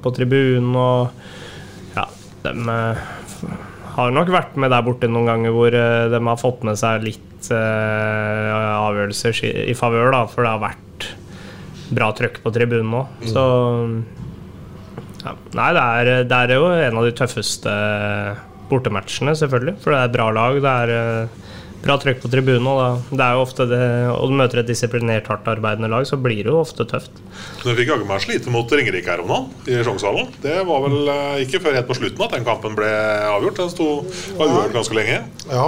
[0.04, 2.06] på tribunen, og ja,
[2.43, 3.06] de uh,
[3.95, 7.06] har nok vært med der borte noen ganger hvor uh, de har fått med seg
[7.08, 9.39] litt uh, avgjørelser
[9.71, 10.85] i favør, da, for det har vært
[11.93, 13.04] bra trøkk på tribunen nå.
[13.30, 13.43] Så
[15.26, 15.34] ja.
[15.58, 17.71] Nei, det er, det er, jo en av de tøffeste
[18.69, 19.80] bortematchene, selvfølgelig.
[19.82, 20.60] For det er et bra lag.
[20.62, 21.45] Det er eh,
[21.86, 22.67] bra trøkk på tribunen.
[22.69, 23.82] Og det er jo ofte det,
[24.13, 27.24] og du møter et disiplinert, hardt arbeidende lag, så blir det jo ofte tøft.
[27.63, 30.30] Du fikk jaggu meg slite mot Ringerike her om dagen, i Sjongshallen.
[30.45, 32.93] Det var vel eh, ikke før helt på slutten at den kampen ble
[33.32, 33.62] avgjort.
[33.63, 33.89] Den sto
[34.38, 35.19] avgjort ganske lenge.
[35.50, 35.67] Ja,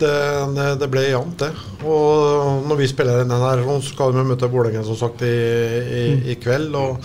[0.00, 1.50] det, det, ble jevnt, det.
[1.86, 5.36] Og når vi spiller denne her, så skal vi møte Vålerengen som sagt i,
[6.00, 6.74] i, i, kveld.
[6.78, 6.98] Og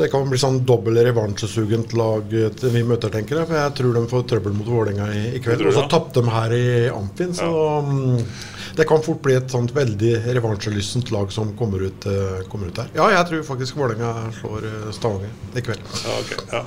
[0.00, 3.50] det kan bli sånn dobbel revansjesugent lag vi møter, tenker jeg.
[3.50, 5.66] For jeg tror de får trøbbel mot Vålerenga i, i, kveld.
[5.68, 9.72] Og så tapte de her i Amfin, så ja det kan fort bli et sånt
[9.74, 12.90] veldig revansjelystent lag som kommer ut, uh, kommer ut, der.
[12.96, 15.84] Ja, jeg tror faktisk Vålerenga slår uh, Stavanger i kveld.
[16.04, 16.62] Ja, okay, ja.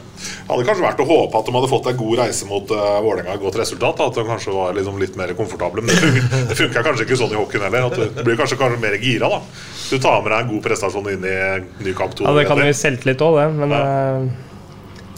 [0.49, 3.37] Hadde kanskje vært å håpe at de hadde fått en god reise mot uh, Vålerenga,
[3.41, 4.03] godt resultat.
[4.03, 5.85] At de kanskje var liksom litt mer komfortable.
[5.85, 7.89] Men det funka kanskje ikke sånn i hockeyen heller.
[7.89, 9.43] At du blir kanskje, kanskje mer gira da.
[9.89, 11.37] Du tar med deg en god prestasjon inn i
[11.85, 12.27] ny kamp to.
[12.27, 13.51] Ja, det kan jo selvtillit òg, det.
[13.61, 13.85] Men ja.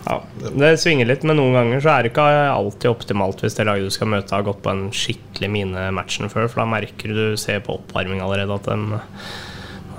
[0.05, 3.65] Ja, Det svinger litt, men noen ganger så er det ikke alltid optimalt hvis det
[3.65, 6.45] laget du skal møte, har gått på en skikkelig mine-matchen før.
[6.51, 8.99] For da merker du, du ser på oppvarming allerede, at de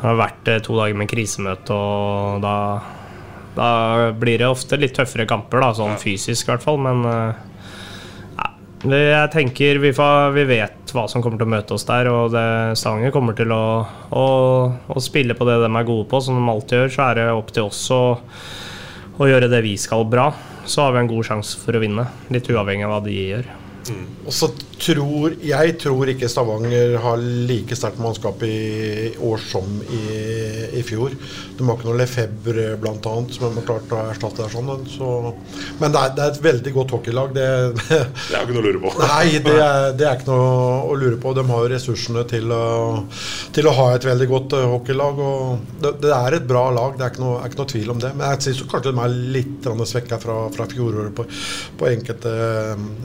[0.05, 2.55] har vært eh, to dager med krisemøte, og da,
[3.57, 3.71] da
[4.15, 6.79] blir det ofte litt tøffere kamper, da, sånn fysisk i hvert fall.
[6.87, 7.43] Men eh,
[8.37, 8.51] ja,
[8.87, 12.31] jeg tenker vi, får, vi vet hva som kommer til å møte oss der, og
[12.37, 12.47] det,
[12.79, 13.65] Stavanger kommer til å,
[14.15, 14.27] å,
[14.87, 16.95] å spille på det de er gode på, som de alltid gjør.
[16.95, 18.05] Så er det opp til oss å,
[19.17, 20.31] å gjøre det vi skal bra.
[20.67, 23.49] Så har vi en god sjanse for å vinne, litt uavhengig av hva de gjør.
[24.27, 30.01] Og så tror Jeg tror ikke Stavanger har like sterkt mannskap i år som i,
[30.77, 31.15] i fjor.
[31.57, 32.97] De har ikke noe Lefebvre bl.a.
[33.01, 34.53] som de har klart å erstatte der.
[34.53, 35.11] sånn så,
[35.81, 37.33] Men det er, det er et veldig godt hockeylag.
[37.37, 37.47] Det,
[37.87, 38.93] Det er ikke noe å lure på.
[39.07, 40.51] Nei, det er, det er ikke noe
[40.91, 41.35] å lure på.
[41.39, 42.65] De har jo ressursene til å,
[43.57, 45.23] til å ha et veldig godt eh, hockeylag.
[45.81, 48.03] Det, det er et bra lag, det er ikke noe, er ikke noe tvil om
[48.03, 48.13] det.
[48.17, 51.27] Men jeg syns kanskje de er litt svekka fra, fra fjoråret på,
[51.81, 52.33] på enkelte,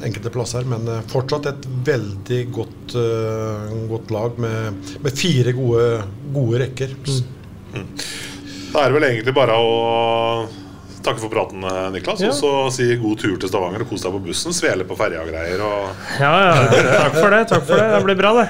[0.07, 0.67] enkelte plasser.
[0.71, 5.85] Men eh, fortsatt et veldig godt, eh, godt lag med, med fire gode,
[6.35, 6.95] gode rekker.
[8.71, 10.47] Da er det vel egentlig bare å
[11.01, 11.63] takke for praten,
[11.95, 12.21] Niklas.
[12.23, 12.29] Ja.
[12.31, 14.53] Og så si god tur til Stavanger og kos deg på bussen.
[14.55, 15.63] Svele på ferja og greier.
[15.65, 16.57] Og Ja, ja,
[17.01, 17.43] takk for det.
[17.51, 18.49] takk for Det Det blir bra, det.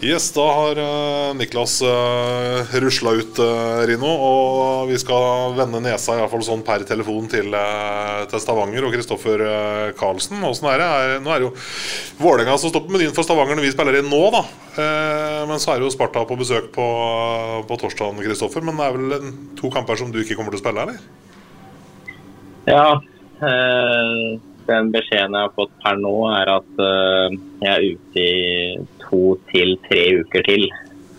[0.00, 4.08] Yes, da har uh, Niklas uh, rusla ut, uh, Rino.
[4.08, 8.86] Og vi skal vende nesa i hvert fall sånn per telefon til, eh, til Stavanger
[8.88, 10.40] og Kristoffer uh, Karlsen.
[10.48, 10.88] Åssen er det?
[10.88, 11.52] Er, nå er det jo
[12.22, 14.42] Vålerenga som står på menyen for Stavanger når vi spiller inn nå, da.
[14.80, 16.86] Eh, men så er det jo Sparta på besøk på,
[17.68, 18.64] på torsdagen, Kristoffer.
[18.64, 20.96] Men det er vel to kamper som du ikke kommer til å spille, eller?
[22.72, 22.86] Ja.
[23.44, 28.74] Eh, den beskjeden jeg har fått per nå, er at eh, jeg er ute i
[29.02, 30.66] to til tre uker til.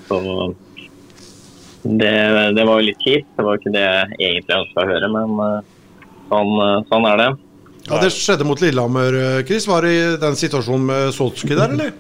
[0.07, 0.19] Så
[1.83, 2.13] det,
[2.55, 3.31] det var jo litt kjipt.
[3.37, 5.71] Det var ikke det jeg egentlig ønska å høre, men eh,
[6.29, 7.29] sånn, eh, sånn er det.
[7.87, 9.65] Ja, Det skjedde mot Lillehammer, eh, Chris.
[9.69, 11.93] Var det i den situasjonen med Solskij der, eller?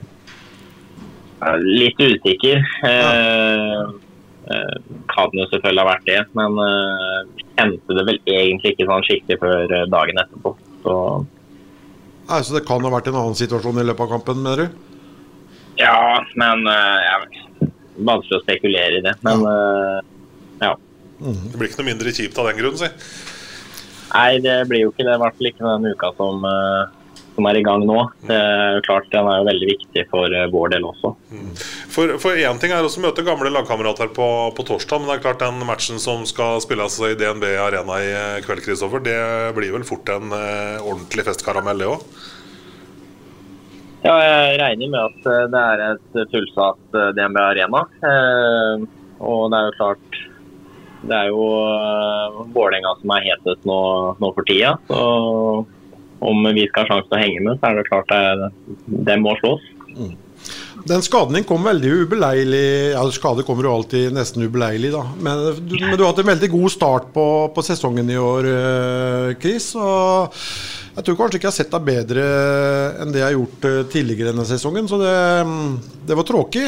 [1.41, 2.61] Er Litt usikker.
[2.85, 3.11] Ja.
[3.17, 4.77] eh,
[5.11, 6.57] kan jo selvfølgelig ha vært det, men
[7.55, 10.51] kjente det vel egentlig ikke sånn skikkelig før dagen etterpå.
[10.85, 10.95] Så
[12.31, 14.87] Nei, Så det kan ha vært en annen situasjon i løpet av kampen, mener du?
[15.79, 15.97] ja,
[16.37, 17.71] men uh, jeg,
[18.05, 19.13] vanskelig å spekulere i det.
[19.25, 19.99] Men eh,
[20.63, 20.71] ja.
[21.21, 22.89] Det blir ikke noe mindre kjipt av den grunn, si.
[24.11, 25.15] Nei, det blir jo ikke det.
[25.15, 27.00] I hvert fall ikke den uka som, eh,
[27.35, 27.99] som er i gang nå.
[28.27, 28.37] Det
[28.75, 31.13] jo klart, Den er jo veldig viktig for eh, vår del også.
[31.91, 35.23] For, for én ting er å møte gamle lagkamerater på, på torsdag, men det er
[35.25, 39.17] klart den matchen som skal spilles i DNB Arena i eh, kveld, Kristoffer, det
[39.57, 42.05] blir vel fort en eh, ordentlig festkaramell, det òg?
[44.01, 47.85] Ja, jeg regner med at eh, det er et fullsatt eh, DNB Arena.
[48.01, 48.87] Eh,
[49.21, 50.15] og det er jo klart
[51.05, 53.77] Det er jo eh, Vålerenga som er hetest nå,
[54.17, 54.73] nå for tida.
[54.89, 55.03] Så
[56.21, 58.51] om vi skal ha sjanse til å henge med, så er det klart det,
[59.09, 59.63] det må slås.
[60.87, 62.93] Den skaden din kom veldig ubeleilig.
[62.95, 65.03] Ja, Skade kommer jo alltid nesten ubeleilig, da.
[65.21, 68.47] Men du, men du har hatt en veldig god start på, på sesongen i år,
[68.49, 69.71] eh, Chris.
[69.77, 70.33] Og
[70.95, 72.25] jeg tror kanskje ikke jeg har sett deg bedre
[73.03, 74.89] enn det jeg har gjort eh, tidligere denne sesongen.
[74.89, 75.13] Så det,
[75.45, 75.69] mm,
[76.09, 76.65] det var tråkig.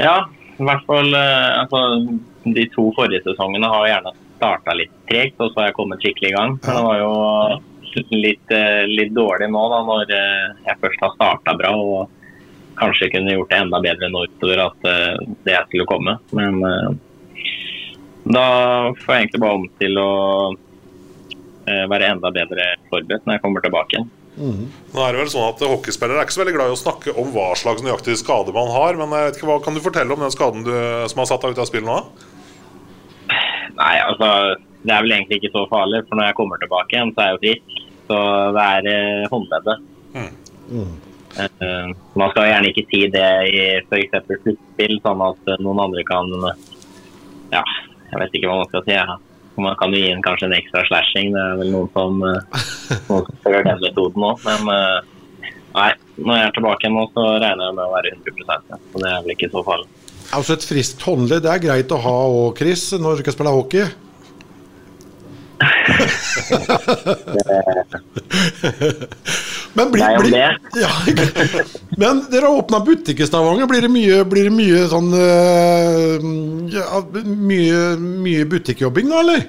[0.00, 0.16] Ja,
[0.56, 1.84] i hvert fall eh, altså,
[2.50, 6.32] De to forrige sesongene har gjerne starta litt tregt, og så har jeg kommet skikkelig
[6.32, 6.56] i gang.
[6.64, 7.12] Men det var jo
[7.96, 12.16] litt, eh, litt dårlig nå da, når eh, jeg først har starta bra og
[12.80, 14.86] kanskje kunne gjort det enda bedre nå utover at
[15.44, 16.16] det er til skulle komme.
[16.36, 16.94] Men eh,
[18.30, 18.46] da
[19.00, 20.12] får jeg egentlig bare om til å
[21.66, 24.10] eh, være enda bedre forberedt når jeg kommer tilbake igjen.
[24.40, 27.12] Nå er det vel sånn at Hockeyspillere er ikke så veldig glad i å snakke
[27.18, 28.96] om hva slags nøyaktig skade man har.
[28.96, 30.72] Men jeg vet ikke, hva kan du fortelle om den skaden du,
[31.12, 31.98] som har satt deg ut av spill nå?
[33.80, 34.30] Nei, altså
[34.82, 37.30] det er vel egentlig ikke så farlig, for når jeg kommer tilbake igjen, så er
[37.30, 37.80] jeg jo frisk.
[38.10, 38.18] Så
[38.56, 39.82] det er eh, håndleddet.
[41.38, 44.16] Eh, man skal gjerne ikke si det i f.eks.
[44.30, 46.32] sluttspill, sånn at eh, noen andre kan
[47.52, 47.62] Ja,
[48.10, 48.96] jeg vet ikke hva man skal si.
[48.96, 49.20] Ja.
[49.60, 51.34] Man kan jo gi en, kanskje en ekstra slashing.
[51.36, 54.44] Det er vel noen som, noen som gjør den metoden òg.
[54.46, 54.68] Men
[55.76, 58.78] nei, når jeg er tilbake nå, så regner jeg med å være 100 ja.
[58.80, 59.90] Så det er vel ikke så farlig.
[60.30, 63.52] Altså Et friskt håndledd det er greit å ha òg, Chris, når du skal spille
[63.58, 63.90] hockey.
[69.74, 70.90] Men, blir, blir, ja,
[71.96, 73.68] men dere har åpna butikk i Stavanger.
[73.70, 76.26] Blir det mye, blir det mye sånn øh,
[76.74, 79.46] ja, Mye, mye butikkjobbing da, eller?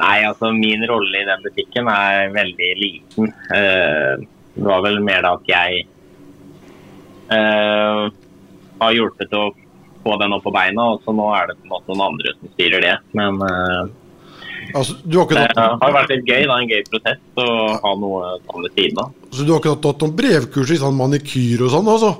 [0.00, 3.32] Nei, altså min rolle i den butikken er veldig liten.
[3.54, 5.84] Eh, det var vel mer da at jeg
[7.30, 8.08] uh,
[8.80, 9.50] har hjulpet å
[10.00, 12.34] få den opp på beina, og så nå er det på en måte noen andre
[12.38, 12.96] som styrer det.
[13.16, 13.82] Men eh,
[14.74, 17.48] Altså, du har ikke Det har vært litt gøy, da, en gøy prosess å
[17.82, 19.16] ha noe sånn ved siden av.
[19.30, 22.14] så du har ikke tatt noen brevkurs i sånn manikyr og sånn, altså?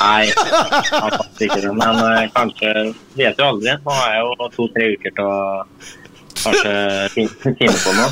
[0.00, 0.30] Nei,
[1.44, 1.74] ikke det.
[1.76, 2.70] Men uh, kanskje
[3.14, 3.76] Vet jo aldri.
[3.84, 5.36] Nå har jeg jo to-tre uker til å
[6.44, 6.72] kanskje
[7.14, 8.08] finne på noe.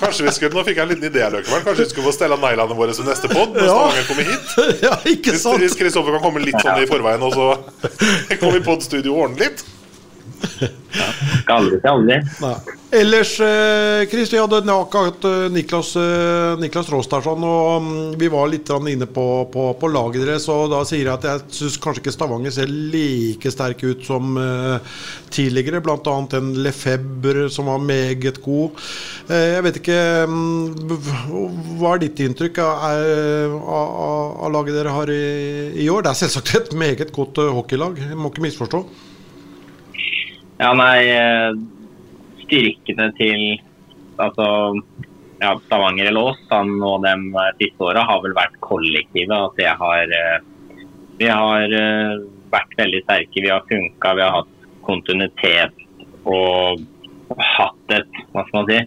[0.00, 1.66] Kanskje vi skulle, Nå fikk jeg en liten idé, Løkkeberg.
[1.68, 3.76] Kanskje vi skulle få stelle neglene våre som neste pod når Ja.
[3.76, 4.56] Stavanger kommer hit?
[4.86, 5.62] ja, ikke sant?
[5.62, 7.46] hvis Kristoffer kan komme litt sånn i forveien, og så
[8.42, 9.64] komme i podstudio og ordner litt.
[11.42, 12.22] Skal aldri si aldri.
[12.44, 12.56] Nei.
[12.94, 18.46] Ellers, eh, Chris, vi hadde akkurat eh, Niklas, eh, Niklas Råstadsson, og mm, vi var
[18.52, 20.46] litt inne på, på, på laget deres.
[20.52, 24.38] Og da sier jeg at jeg syns kanskje ikke Stavanger ser like sterk ut som
[25.34, 25.82] tidligere.
[25.82, 28.78] Annet en Lefebvre som var meget god.
[29.26, 30.92] Jeg vet ikke mm,
[31.80, 32.84] Hva er ditt inntrykk av,
[33.64, 33.96] av,
[34.44, 35.24] av, laget dere har i,
[35.82, 36.04] i år?
[36.04, 38.84] Det er selvsagt et meget godt hockeylag, jeg må ikke misforstå.
[40.58, 41.56] Ja, nei eh,
[42.44, 43.40] Styrkene til
[44.22, 44.46] altså,
[45.40, 49.34] ja, Stavanger eller oss og de eh, siste åra har vel vært kollektive.
[49.34, 50.36] At det har eh,
[51.18, 51.74] Vi har
[52.52, 53.42] vært veldig sterke.
[53.42, 54.52] Vi har funka, vi har hatt
[54.84, 55.82] kontinuitet
[56.24, 56.82] og
[57.38, 58.80] hatt et Hva skal man si?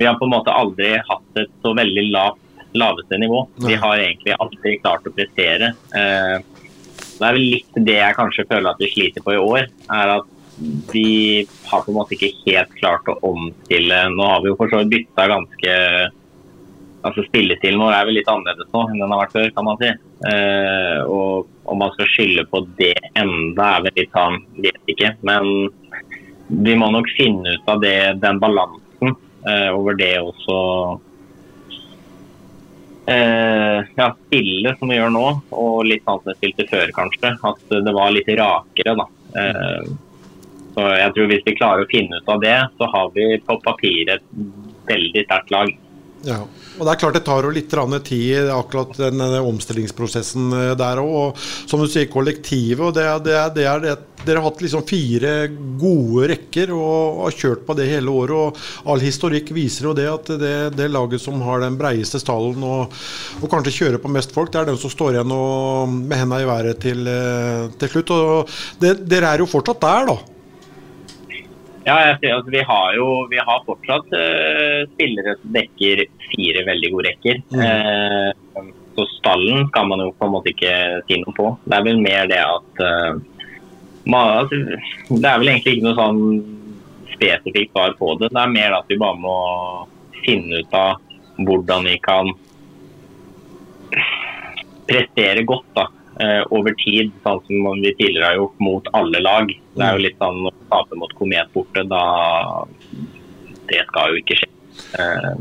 [0.00, 3.40] Vi har på en måte aldri hatt et så veldig lavt laveste nivå.
[3.66, 5.72] Vi har egentlig aldri klart å prestere.
[5.90, 9.66] Det er vel litt det jeg kanskje føler at vi sliter på i år.
[9.90, 10.28] er at
[10.92, 14.72] vi har på en måte ikke helt klart å omstille Nå har vi jo for
[14.72, 15.76] så vidt bytta ganske
[17.06, 19.78] altså Spillestilen vår er vel litt annerledes nå enn den har vært før, kan man
[19.80, 19.90] si.
[20.30, 25.14] Eh, og om man skal skylde på det enda, er vel litt sånn Vet ikke.
[25.24, 25.70] Men
[26.50, 29.14] vi må nok finne ut av det, den balansen
[29.48, 30.58] eh, over det også
[33.08, 37.34] eh, ja, spille som vi gjør nå, og litt sånn som vi spilte før, kanskje.
[37.52, 39.08] At det var litt rakere, da.
[39.40, 39.92] Eh,
[40.80, 43.60] så jeg tror hvis vi klarer å finne ut av det, så har vi på
[43.64, 44.26] papiret et
[44.88, 45.72] veldig sterkt lag.
[46.20, 47.72] Ja, og Det er klart det tar jo litt
[48.04, 51.12] tid, akkurat den, omstillingsprosessen eh, der òg.
[51.16, 52.80] Og som du sier, kollektivet.
[52.80, 55.48] og det, det, det er det, Dere har hatt liksom fire
[55.80, 58.36] gode rekker og har kjørt på det hele året.
[58.36, 62.60] og All historikk viser jo det at det, det laget som har den breieste stallen
[62.60, 62.92] og,
[63.40, 66.42] og kanskje kjører på mest folk, det er den som står igjen og, med henda
[66.42, 68.12] i været til, eh, til slutt.
[68.12, 70.18] og Dere er jo fortsatt der, da.
[71.90, 76.90] Ja, jeg altså, vi har jo vi har fortsatt uh, spillere som dekker fire veldig
[76.92, 77.40] gode rekker.
[77.50, 78.60] Eh,
[78.94, 80.74] så stallen skal man jo på en måte ikke
[81.08, 81.48] si noe på.
[81.64, 83.18] Det er vel mer det at uh,
[84.06, 84.60] man, altså,
[85.10, 86.22] Det er vel egentlig ikke noe sånn
[87.16, 88.30] spesifikt svar på det.
[88.30, 89.36] Det er mer at vi bare må
[90.22, 91.00] finne ut av
[91.40, 92.30] hvordan vi kan
[94.90, 95.99] prestere godt da, eh,
[96.50, 99.48] over tid, sånn som vi tidligere har gjort mot alle lag.
[99.76, 102.64] Det er jo litt sånn å tape mot Komet borte, da
[103.70, 104.50] Det skal jo ikke skje.
[104.98, 105.32] Eh,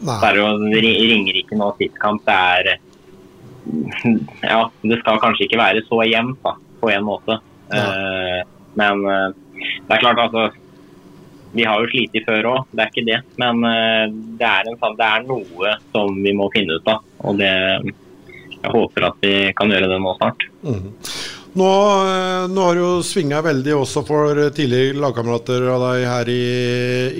[0.00, 0.16] Nei.
[0.16, 2.70] Så er det jo Ri- Ringerike nå sist kamp, det er
[4.52, 7.36] Ja, det skal kanskje ikke være så jevnt, da, på en måte.
[7.74, 8.40] Eh,
[8.80, 9.28] men eh,
[9.86, 10.48] det er klart, altså
[11.52, 13.16] vi har jo slitt før òg, det er ikke det.
[13.42, 14.04] Men eh,
[14.38, 17.00] det, er en, sånn- det er noe som vi må finne ut av.
[17.26, 17.50] Og det,
[18.60, 20.48] jeg håper at vi kan gjøre det nå snart.
[20.66, 20.88] Mm.
[21.50, 26.44] Nå, eh, nå har jo svinga veldig også for tidligere lagkamerater av deg her i,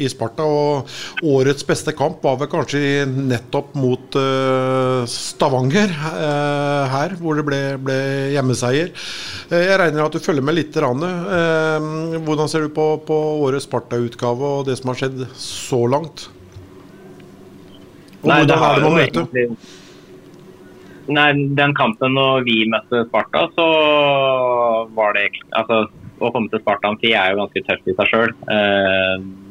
[0.04, 0.46] i Sparta.
[0.46, 7.46] Og årets beste kamp var vel kanskje nettopp mot uh, Stavanger uh, her, hvor det
[7.48, 7.98] ble, ble
[8.36, 8.94] hjemmeseier.
[9.50, 10.78] Uh, jeg regner med at du følger med litt.
[10.80, 11.10] Rane.
[12.22, 16.28] Hvordan ser du på, på årets Sparta-utgave og det som har skjedd så langt?
[18.22, 19.79] Og Nei, det har jo egentlig-
[21.10, 23.66] Nei, Den kampen når vi møtte Sparta, så
[24.94, 25.84] var det altså,
[26.20, 28.34] Å komme til Sparta Amfi er jo ganske tøft i seg sjøl.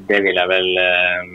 [0.10, 1.32] det vil jeg vel eh,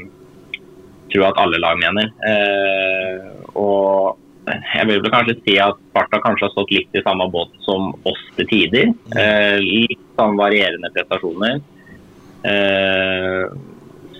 [1.12, 2.10] tro at alle lag mener.
[2.26, 3.26] Eh,
[3.58, 7.54] og jeg vil vel kanskje si at Sparta kanskje har stått litt i samme båt
[7.64, 8.90] som oss til tider.
[9.16, 11.62] Eh, litt sånn varierende prestasjoner.
[12.44, 13.44] Eh,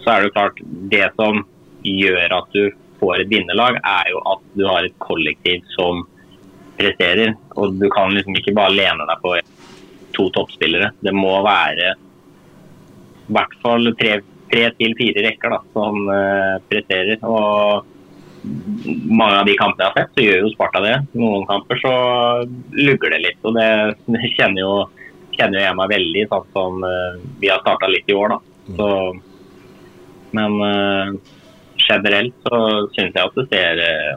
[0.00, 0.60] så er det jo klart
[0.92, 1.42] Det som
[1.84, 2.72] gjør at du
[3.04, 6.04] får et vinnerlag, er jo at du har et kollektiv som
[6.78, 7.34] presterer.
[7.60, 9.36] Og du kan liksom ikke bare lene deg på
[10.14, 10.92] to toppspillere.
[11.04, 11.94] Det må være
[13.24, 14.18] i hvert fall tre,
[14.52, 17.20] tre til fire rekker da, som uh, presterer.
[17.24, 17.84] Og
[19.08, 20.96] mange av de kampene jeg har sett, så gjør jo Sparta det.
[21.16, 21.94] Noen kamper så
[22.76, 23.40] lugger det litt.
[23.44, 23.68] Og det,
[24.16, 24.74] det kjenner, jo,
[25.36, 28.36] kjenner jeg meg veldig, sånn som uh, vi har starta litt i år.
[28.36, 28.42] da.
[28.74, 28.90] Så,
[30.34, 31.10] men eh,
[31.88, 32.60] generelt så
[32.94, 34.14] syns jeg at det ser eh,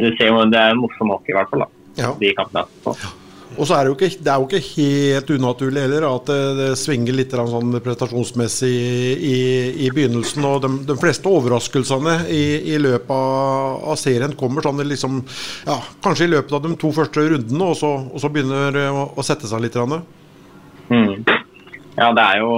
[0.00, 1.66] det ser det er en morsom hockey i hvert fall.
[1.66, 1.70] da.
[1.98, 2.12] Ja.
[2.20, 2.66] De kampene.
[3.58, 6.42] Og så er det, jo ikke, det er jo ikke helt unaturlig heller at det,
[6.54, 9.40] det svinger litt sånn prestasjonsmessig i,
[9.86, 10.46] i begynnelsen.
[10.46, 15.18] Og de, de fleste overraskelsene i, i løpet av, av serien kommer sånn liksom
[15.66, 18.86] ja, Kanskje i løpet av de to første rundene, og så, og så begynner det
[18.94, 19.74] å, å sette seg litt.
[20.90, 21.26] Mm.
[21.98, 22.54] Ja, det er jo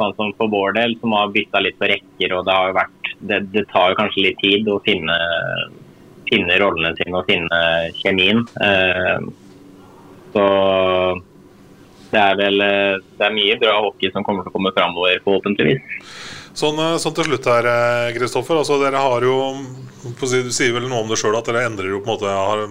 [0.00, 2.34] sånn som for vår del, som har bytta litt på rekker.
[2.36, 5.16] og Det har jo vært, det, det tar jo kanskje litt tid å finne,
[6.30, 7.60] finne rollene sine og finne
[8.00, 8.44] kjemien.
[8.64, 9.28] Eh,
[10.34, 10.46] så
[12.10, 15.82] det er vel det er mye bra hockey som kommer til å komme framover, forhåpentligvis.
[16.58, 17.68] Sånn, sånn, til slutt her,
[18.16, 18.58] Kristoffer.
[18.58, 19.36] Altså, dere har jo
[20.02, 22.64] Du sier vel noe om det sjøl, at dere endrer jo på en måte har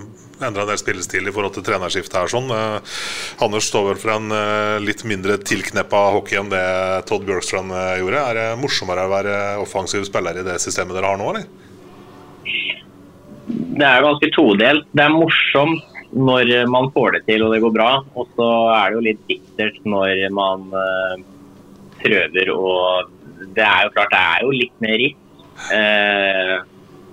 [0.45, 2.31] endra en del spillestil i forhold til trenerskiftet her.
[2.31, 2.49] sånn.
[2.53, 2.97] Eh,
[3.45, 6.65] Anders står vel for en eh, litt mindre tilkneppa hockey enn det
[7.09, 8.23] Todd Bjørkstrand eh, gjorde.
[8.23, 11.47] Er det morsommere å være offensiv spiller i det systemet dere har nå, eller?
[13.49, 14.89] Det er ganske todelt.
[14.93, 17.91] Det er morsomt når man får det til og det går bra.
[18.17, 21.15] Og så er det jo litt bittert når man uh,
[22.01, 22.73] prøver å
[23.55, 25.25] Det er jo klart det er jo litt mer ritt.
[25.75, 26.55] Eh,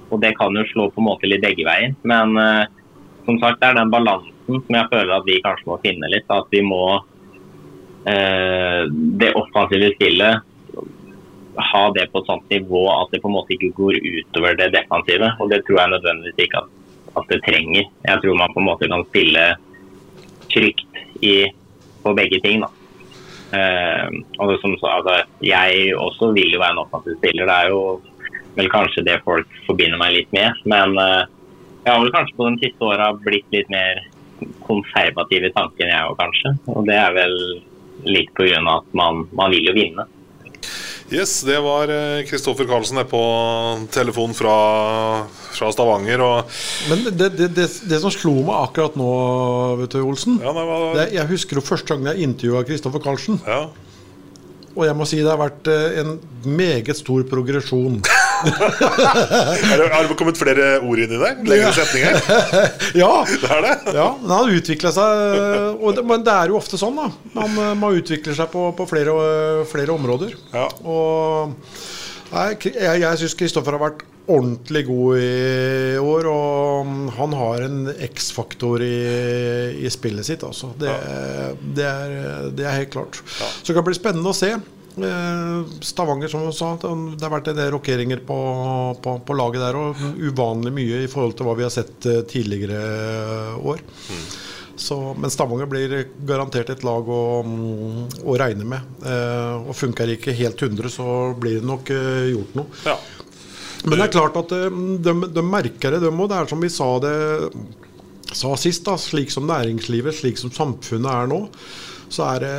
[0.06, 1.94] og det kan jo slå på en måte litt begge veier.
[2.06, 2.66] Men uh,
[3.26, 6.28] som sagt, det er den balansen som jeg føler at vi kanskje må finne litt.
[6.32, 6.82] At vi må
[8.06, 10.44] det offensive spillet
[11.72, 14.68] ha det på et sånt nivå at det på en måte ikke går utover det
[14.76, 15.32] defensive.
[15.42, 16.70] Og det tror jeg nødvendigvis ikke at
[17.16, 17.84] at det trenger.
[18.08, 19.44] Jeg tror man på en måte kan spille
[20.52, 21.46] trygt i,
[22.02, 22.64] på begge ting.
[22.64, 22.70] da.
[23.46, 24.08] Uh,
[24.40, 27.48] og det som, altså, jeg også vil jo være en offensiv spiller.
[27.48, 27.80] Det er jo
[28.56, 30.60] vel kanskje det folk forbinder meg litt med.
[30.68, 31.24] Men uh,
[31.86, 34.02] jeg har vel kanskje på de siste åra blitt litt mer
[34.66, 36.52] konservativ i tanken, jeg òg, kanskje.
[36.74, 37.36] Og det er vel
[38.10, 38.58] litt pga.
[38.58, 40.08] at man, man vil jo vinne.
[41.06, 41.86] Yes, det var
[42.26, 43.22] Kristoffer Karlsen på
[43.94, 44.56] telefon fra,
[45.54, 46.24] fra Stavanger.
[46.90, 49.10] Men det, det, det, det, som slo meg akkurat nå,
[49.84, 51.04] vet du, Olsen ja, var...
[51.06, 53.38] Jeg husker jo første gang jeg intervjua Kristoffer Karlsen.
[53.46, 53.68] Ja.
[54.74, 56.16] Og jeg må si det har vært en
[56.58, 58.02] meget stor progresjon.
[59.94, 61.32] har det kommet flere ord inn i det?
[61.50, 62.18] Lengre setninger?
[63.02, 63.12] ja.
[63.26, 63.74] Det er det?
[63.96, 65.22] ja, den har utvikla seg.
[65.96, 66.98] Det, men det er jo ofte sånn.
[66.98, 69.14] da Man, man utvikler seg på, på flere,
[69.70, 70.36] flere, områder.
[70.54, 70.66] Ja.
[70.84, 71.56] Og
[72.32, 76.28] jeg, jeg, jeg syns Kristoffer har vært ordentlig god i år.
[76.30, 78.96] Og han har en X-faktor i,
[79.82, 80.46] i, spillet sitt.
[80.46, 80.72] Altså.
[80.78, 81.52] Det, ja.
[81.60, 83.22] det, er, det, er, helt klart.
[83.40, 83.50] Ja.
[83.60, 84.54] Så det kan bli spennende å se.
[84.96, 88.36] Eh, Stavanger, som du sa, det har vært en del rokeringer på,
[89.04, 89.76] på, på, laget der.
[89.76, 93.82] Og uvanlig mye i forhold til hva vi har sett eh, tidligere år.
[93.84, 94.26] Mm.
[94.76, 95.96] Så, men Stavanger blir
[96.28, 97.22] garantert et lag å,
[98.24, 98.96] å regne med.
[99.04, 101.08] Eh, og funker ikke helt 100, så
[101.40, 102.84] blir det nok eh, gjort noe.
[102.88, 102.96] Ja.
[103.86, 106.28] Men det er klart at eh, de, de merker det, de òg.
[106.32, 107.18] Det er som vi sa det
[108.36, 111.44] sa sist, da, slik som næringslivet, slik som samfunnet er nå
[112.12, 112.52] så er det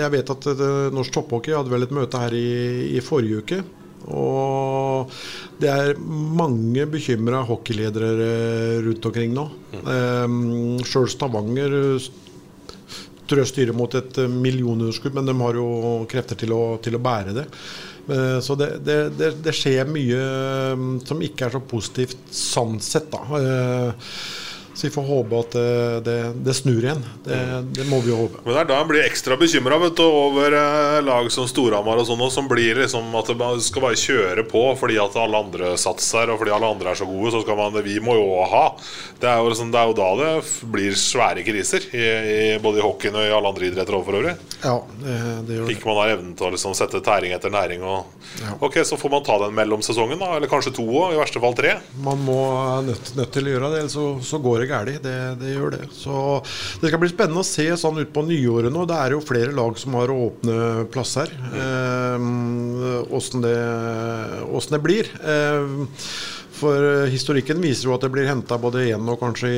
[0.00, 0.46] Jeg vet at
[0.94, 3.60] Norsk Topphockey hadde vel et møte her i, i forrige uke.
[4.06, 5.10] Og
[5.58, 9.48] det er mange bekymra hockeyledere eh, rundt omkring nå.
[9.72, 9.82] Mm.
[9.88, 10.38] Um,
[10.86, 11.74] Sjøl Stavanger
[13.26, 15.66] tror jeg styrer mot et millionunderskudd, men de har jo
[16.10, 17.46] krefter til å, til å bære det.
[18.06, 20.18] Så det, det, det, det, skjer mye
[20.78, 23.40] um, som ikke er så positivt sånn sett, da.
[24.76, 27.00] Så vi får håpe at det, det, det snur igjen.
[27.24, 27.36] Det,
[27.78, 28.42] det, må vi jo håpe.
[28.44, 32.24] Men Det er da en blir ekstra bekymra over eh, lag som Storhamar og sånn,
[32.28, 36.42] som blir liksom at det skal bare kjøre på fordi at alle andre satser og
[36.42, 37.32] fordi alle andre er så gode.
[37.32, 38.66] Så skal man Vi må jo ha.
[39.16, 40.30] Det er jo, liksom, det er jo da det
[40.76, 44.36] blir svære kriser, i, i, både i hockeyen og i alle andre idretter for øvrig.
[44.62, 45.74] Ja, det, gjør det.
[45.76, 47.82] Ikke man har evnen til å liksom sette tæring etter næring.
[47.86, 48.54] Og, ja.
[48.64, 51.42] Ok, Så får man ta den mellom sesongen, da, eller kanskje to òg, i verste
[51.42, 51.76] fall tre.
[52.04, 52.38] Man må
[52.86, 55.02] nødt, nødt til å gjøre det, ellers så, så går det galt.
[55.04, 55.82] Det, det, gjør det.
[55.96, 56.14] Så
[56.80, 58.86] det skal bli spennende å se sånn ut på nyåret nå.
[58.88, 61.32] Det er jo flere lag som har åpne plasser.
[63.16, 65.10] Åssen eh, det, det, blir.
[65.20, 65.76] Eh,
[66.56, 69.50] for historikken viser jo at det blir henta både én og kanskje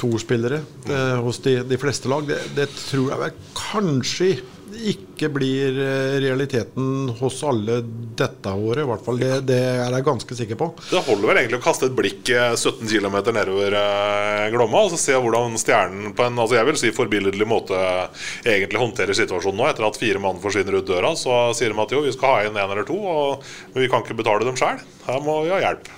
[0.00, 2.26] to spillere eh, hos de, de, fleste lag.
[2.28, 4.30] Det, det tror jeg vel kanskje
[4.72, 7.80] ikke blir eh, realiteten hos alle
[8.18, 8.82] dette året.
[8.82, 9.20] I hvert fall.
[9.20, 10.68] Det, det, er jeg ganske sikker på.
[10.90, 14.96] Det holder vel egentlig å kaste et blikk 17 eh, km nedover eh, Glomma og
[15.00, 17.78] se hvordan stjernen på en altså jeg vil si forbilledlig måte
[18.42, 19.68] egentlig håndterer situasjonen nå.
[19.70, 22.48] Etter at fire mann forsvinner ut døra, så sier de at jo, vi skal ha
[22.48, 24.80] inn en eller to, og, men vi kan ikke betale dem sjøl.
[25.06, 25.88] Her må vi ha hjelp.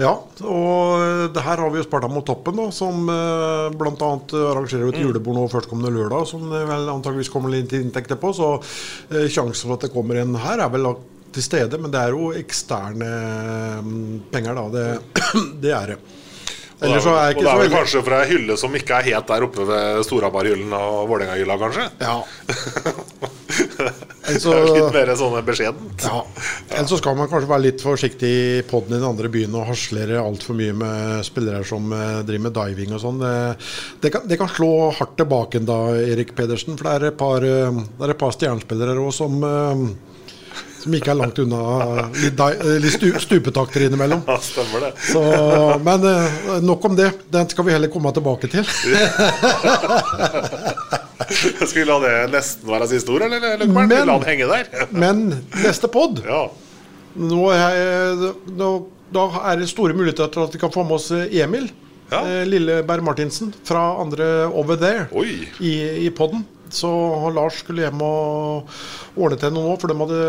[0.00, 0.14] Ja,
[0.48, 4.10] og det her har vi jo Sparta mot toppen, da, som eh, bl.a.
[4.48, 5.02] arrangerer et mm.
[5.04, 8.32] julebord nå førstkommende lørdag, som det vel antageligvis kommer litt inntekter på.
[8.36, 10.88] Så eh, sjansen for at det kommer en her, er vel
[11.34, 13.10] til stede, men det er jo eksterne
[13.84, 14.64] mm, penger, da.
[14.72, 15.20] Det,
[15.66, 16.00] det er det.
[16.80, 19.28] Ellers så er og det er vel kanskje fra ei hylle som ikke er helt
[19.28, 21.90] der oppe ved Storhamar-hyllen og Vålerenga-hylla, kanskje?
[22.00, 23.34] Ja.
[24.30, 26.04] er litt mer sånn beskjedent.
[26.06, 26.20] Ja.
[26.70, 29.68] Ellers så skal man kanskje være litt forsiktig i podden i den andre byen og
[29.70, 33.24] harselere altfor mye med spillere som eh, driver med diving og sånn.
[33.24, 33.34] Det,
[34.04, 36.78] det, kan, det kan slå hardt tilbake da, Erik Pedersen.
[36.78, 39.84] For det er et par, eh, det er et par stjernespillere òg som eh,
[40.82, 41.60] som ikke er langt unna
[42.16, 42.40] litt,
[42.82, 44.22] litt stu, stupetakter innimellom.
[44.26, 44.92] Ja, stemmer det.
[45.10, 45.22] Så,
[45.84, 47.10] men eh, nok om det.
[47.32, 48.64] Den skal vi heller komme tilbake til.
[51.30, 53.88] Skal vi la det nesten være siste ord, eller Løkkeberg?
[53.90, 54.64] Men- La den henge der?
[55.04, 55.20] Men
[55.62, 56.46] neste pod Ja.
[57.20, 57.44] Nå
[58.56, 58.70] nå,
[59.12, 61.68] Da er det store muligheter til at vi kan få med oss Emil.
[62.10, 62.20] Ja.
[62.46, 65.06] Lille Berr Martinsen fra andre Over There
[65.62, 66.44] i, i podden.
[66.74, 66.90] Så
[67.34, 68.70] Lars skulle hjem og
[69.20, 70.20] ordne til noe nå, for de hadde,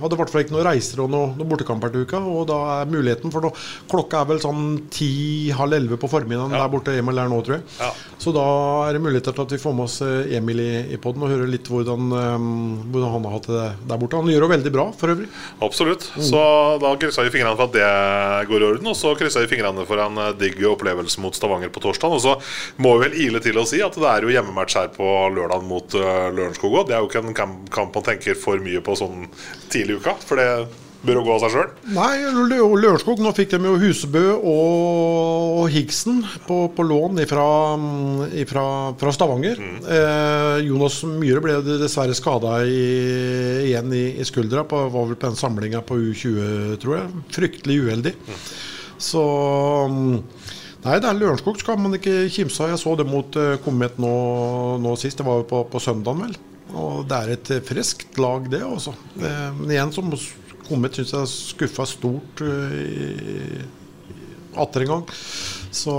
[0.00, 2.20] hadde i hvert fall ikke noen reiser og noen, noe bortekamper til uka.
[2.20, 3.52] Og da er muligheten for nå,
[3.90, 7.66] Klokka er vel sånn ti-halv elleve på formiddagen der borte Emil er nå, tror jeg.
[7.80, 7.90] Ja.
[8.20, 8.46] Så da
[8.86, 11.32] er det muligheter til at vi får med oss eh, Emil i, i podden og
[11.32, 12.48] hører litt hvordan, eh,
[12.92, 14.20] hvordan han har hatt det der borte.
[14.20, 15.28] Han gjør det veldig bra, for øvrig.
[15.64, 16.08] Absolutt.
[16.16, 16.26] Mm.
[16.30, 16.42] Så
[16.82, 18.90] da kryssa vi fingrene for at det går i orden.
[18.92, 22.16] Og så kryssa vi fingrene for en eh, digg opplevelse mot Stavanger på torsdag.
[22.18, 22.36] Og så
[22.82, 25.64] må vi vel ile til å si at det er jo hjemmematch her på lørdag
[25.68, 26.86] mot uh, Lørenskog òg.
[26.90, 29.26] Det er jo ikke en kamp, man tenker for mye på sånn
[29.72, 30.48] tidlig i uka, for det
[31.00, 31.68] bør jo gå av seg sjøl.
[31.96, 32.10] Nei,
[32.50, 37.46] Lø- Lørenskog, nå fikk de jo Husebø og Higsen på, på lån ifra,
[38.42, 38.64] ifra,
[39.00, 39.62] fra Stavanger.
[39.80, 45.40] Eh, Jonas Myhre ble dessverre skada igjen i, i skuldra, på, var vel på den
[45.40, 47.24] samlinga på U20, tror jeg.
[47.38, 48.14] Fryktelig uheldig.
[49.00, 49.24] Så
[49.88, 50.18] mm,
[50.80, 52.70] Nei, det er Lørenskog skal man ikke kimse av.
[52.72, 54.12] Jeg så det mot eh, Komet nå,
[54.80, 55.18] nå sist.
[55.20, 56.36] Det var jo på, på søndagen, vel.
[56.72, 58.94] Og det er et eh, friskt lag, det også.
[59.20, 60.08] Eh, Men igjen som
[60.70, 63.60] Komet syns jeg skuffa stort eh,
[64.60, 65.04] atter en gang.
[65.74, 65.92] Så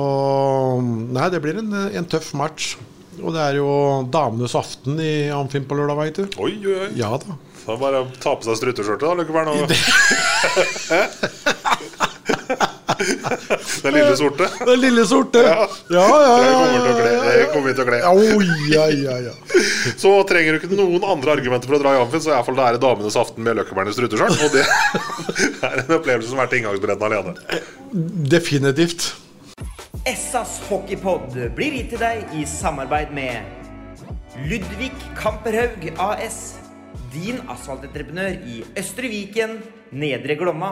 [0.81, 2.73] Nei, det blir en, en tøff match.
[3.21, 3.69] Og det er jo
[4.09, 6.25] damenes aften i Amfin på lørdag, veit du.
[6.41, 6.91] Oi, oi, oi.
[6.97, 7.37] Ja da.
[7.61, 9.47] Så bare ta på seg struteskjørtet, da, Løkkeberg.
[13.83, 14.47] Den lille sorte.
[14.69, 15.43] Den lille sorte.
[15.45, 16.57] Ja, Ja, ja.
[16.81, 18.01] Det kommer vi til å kle.
[18.71, 19.33] Ja, ja, ja.
[20.01, 22.67] Så trenger du ikke noen andre argumenter for å dra i Amfin, så iallfall det
[22.67, 24.07] er damenes aften med Løkkeberg i.
[24.45, 27.35] Og det er en opplevelse som er til inngangsbilletten alene.
[28.31, 29.11] Definitivt.
[30.07, 33.61] Essas hockeypod blir gitt til deg i samarbeid med
[34.49, 36.39] Ludvig Kamperhaug AS.
[37.11, 39.59] Din asfaltentreprenør i Østre Viken,
[39.91, 40.71] Nedre Glomma.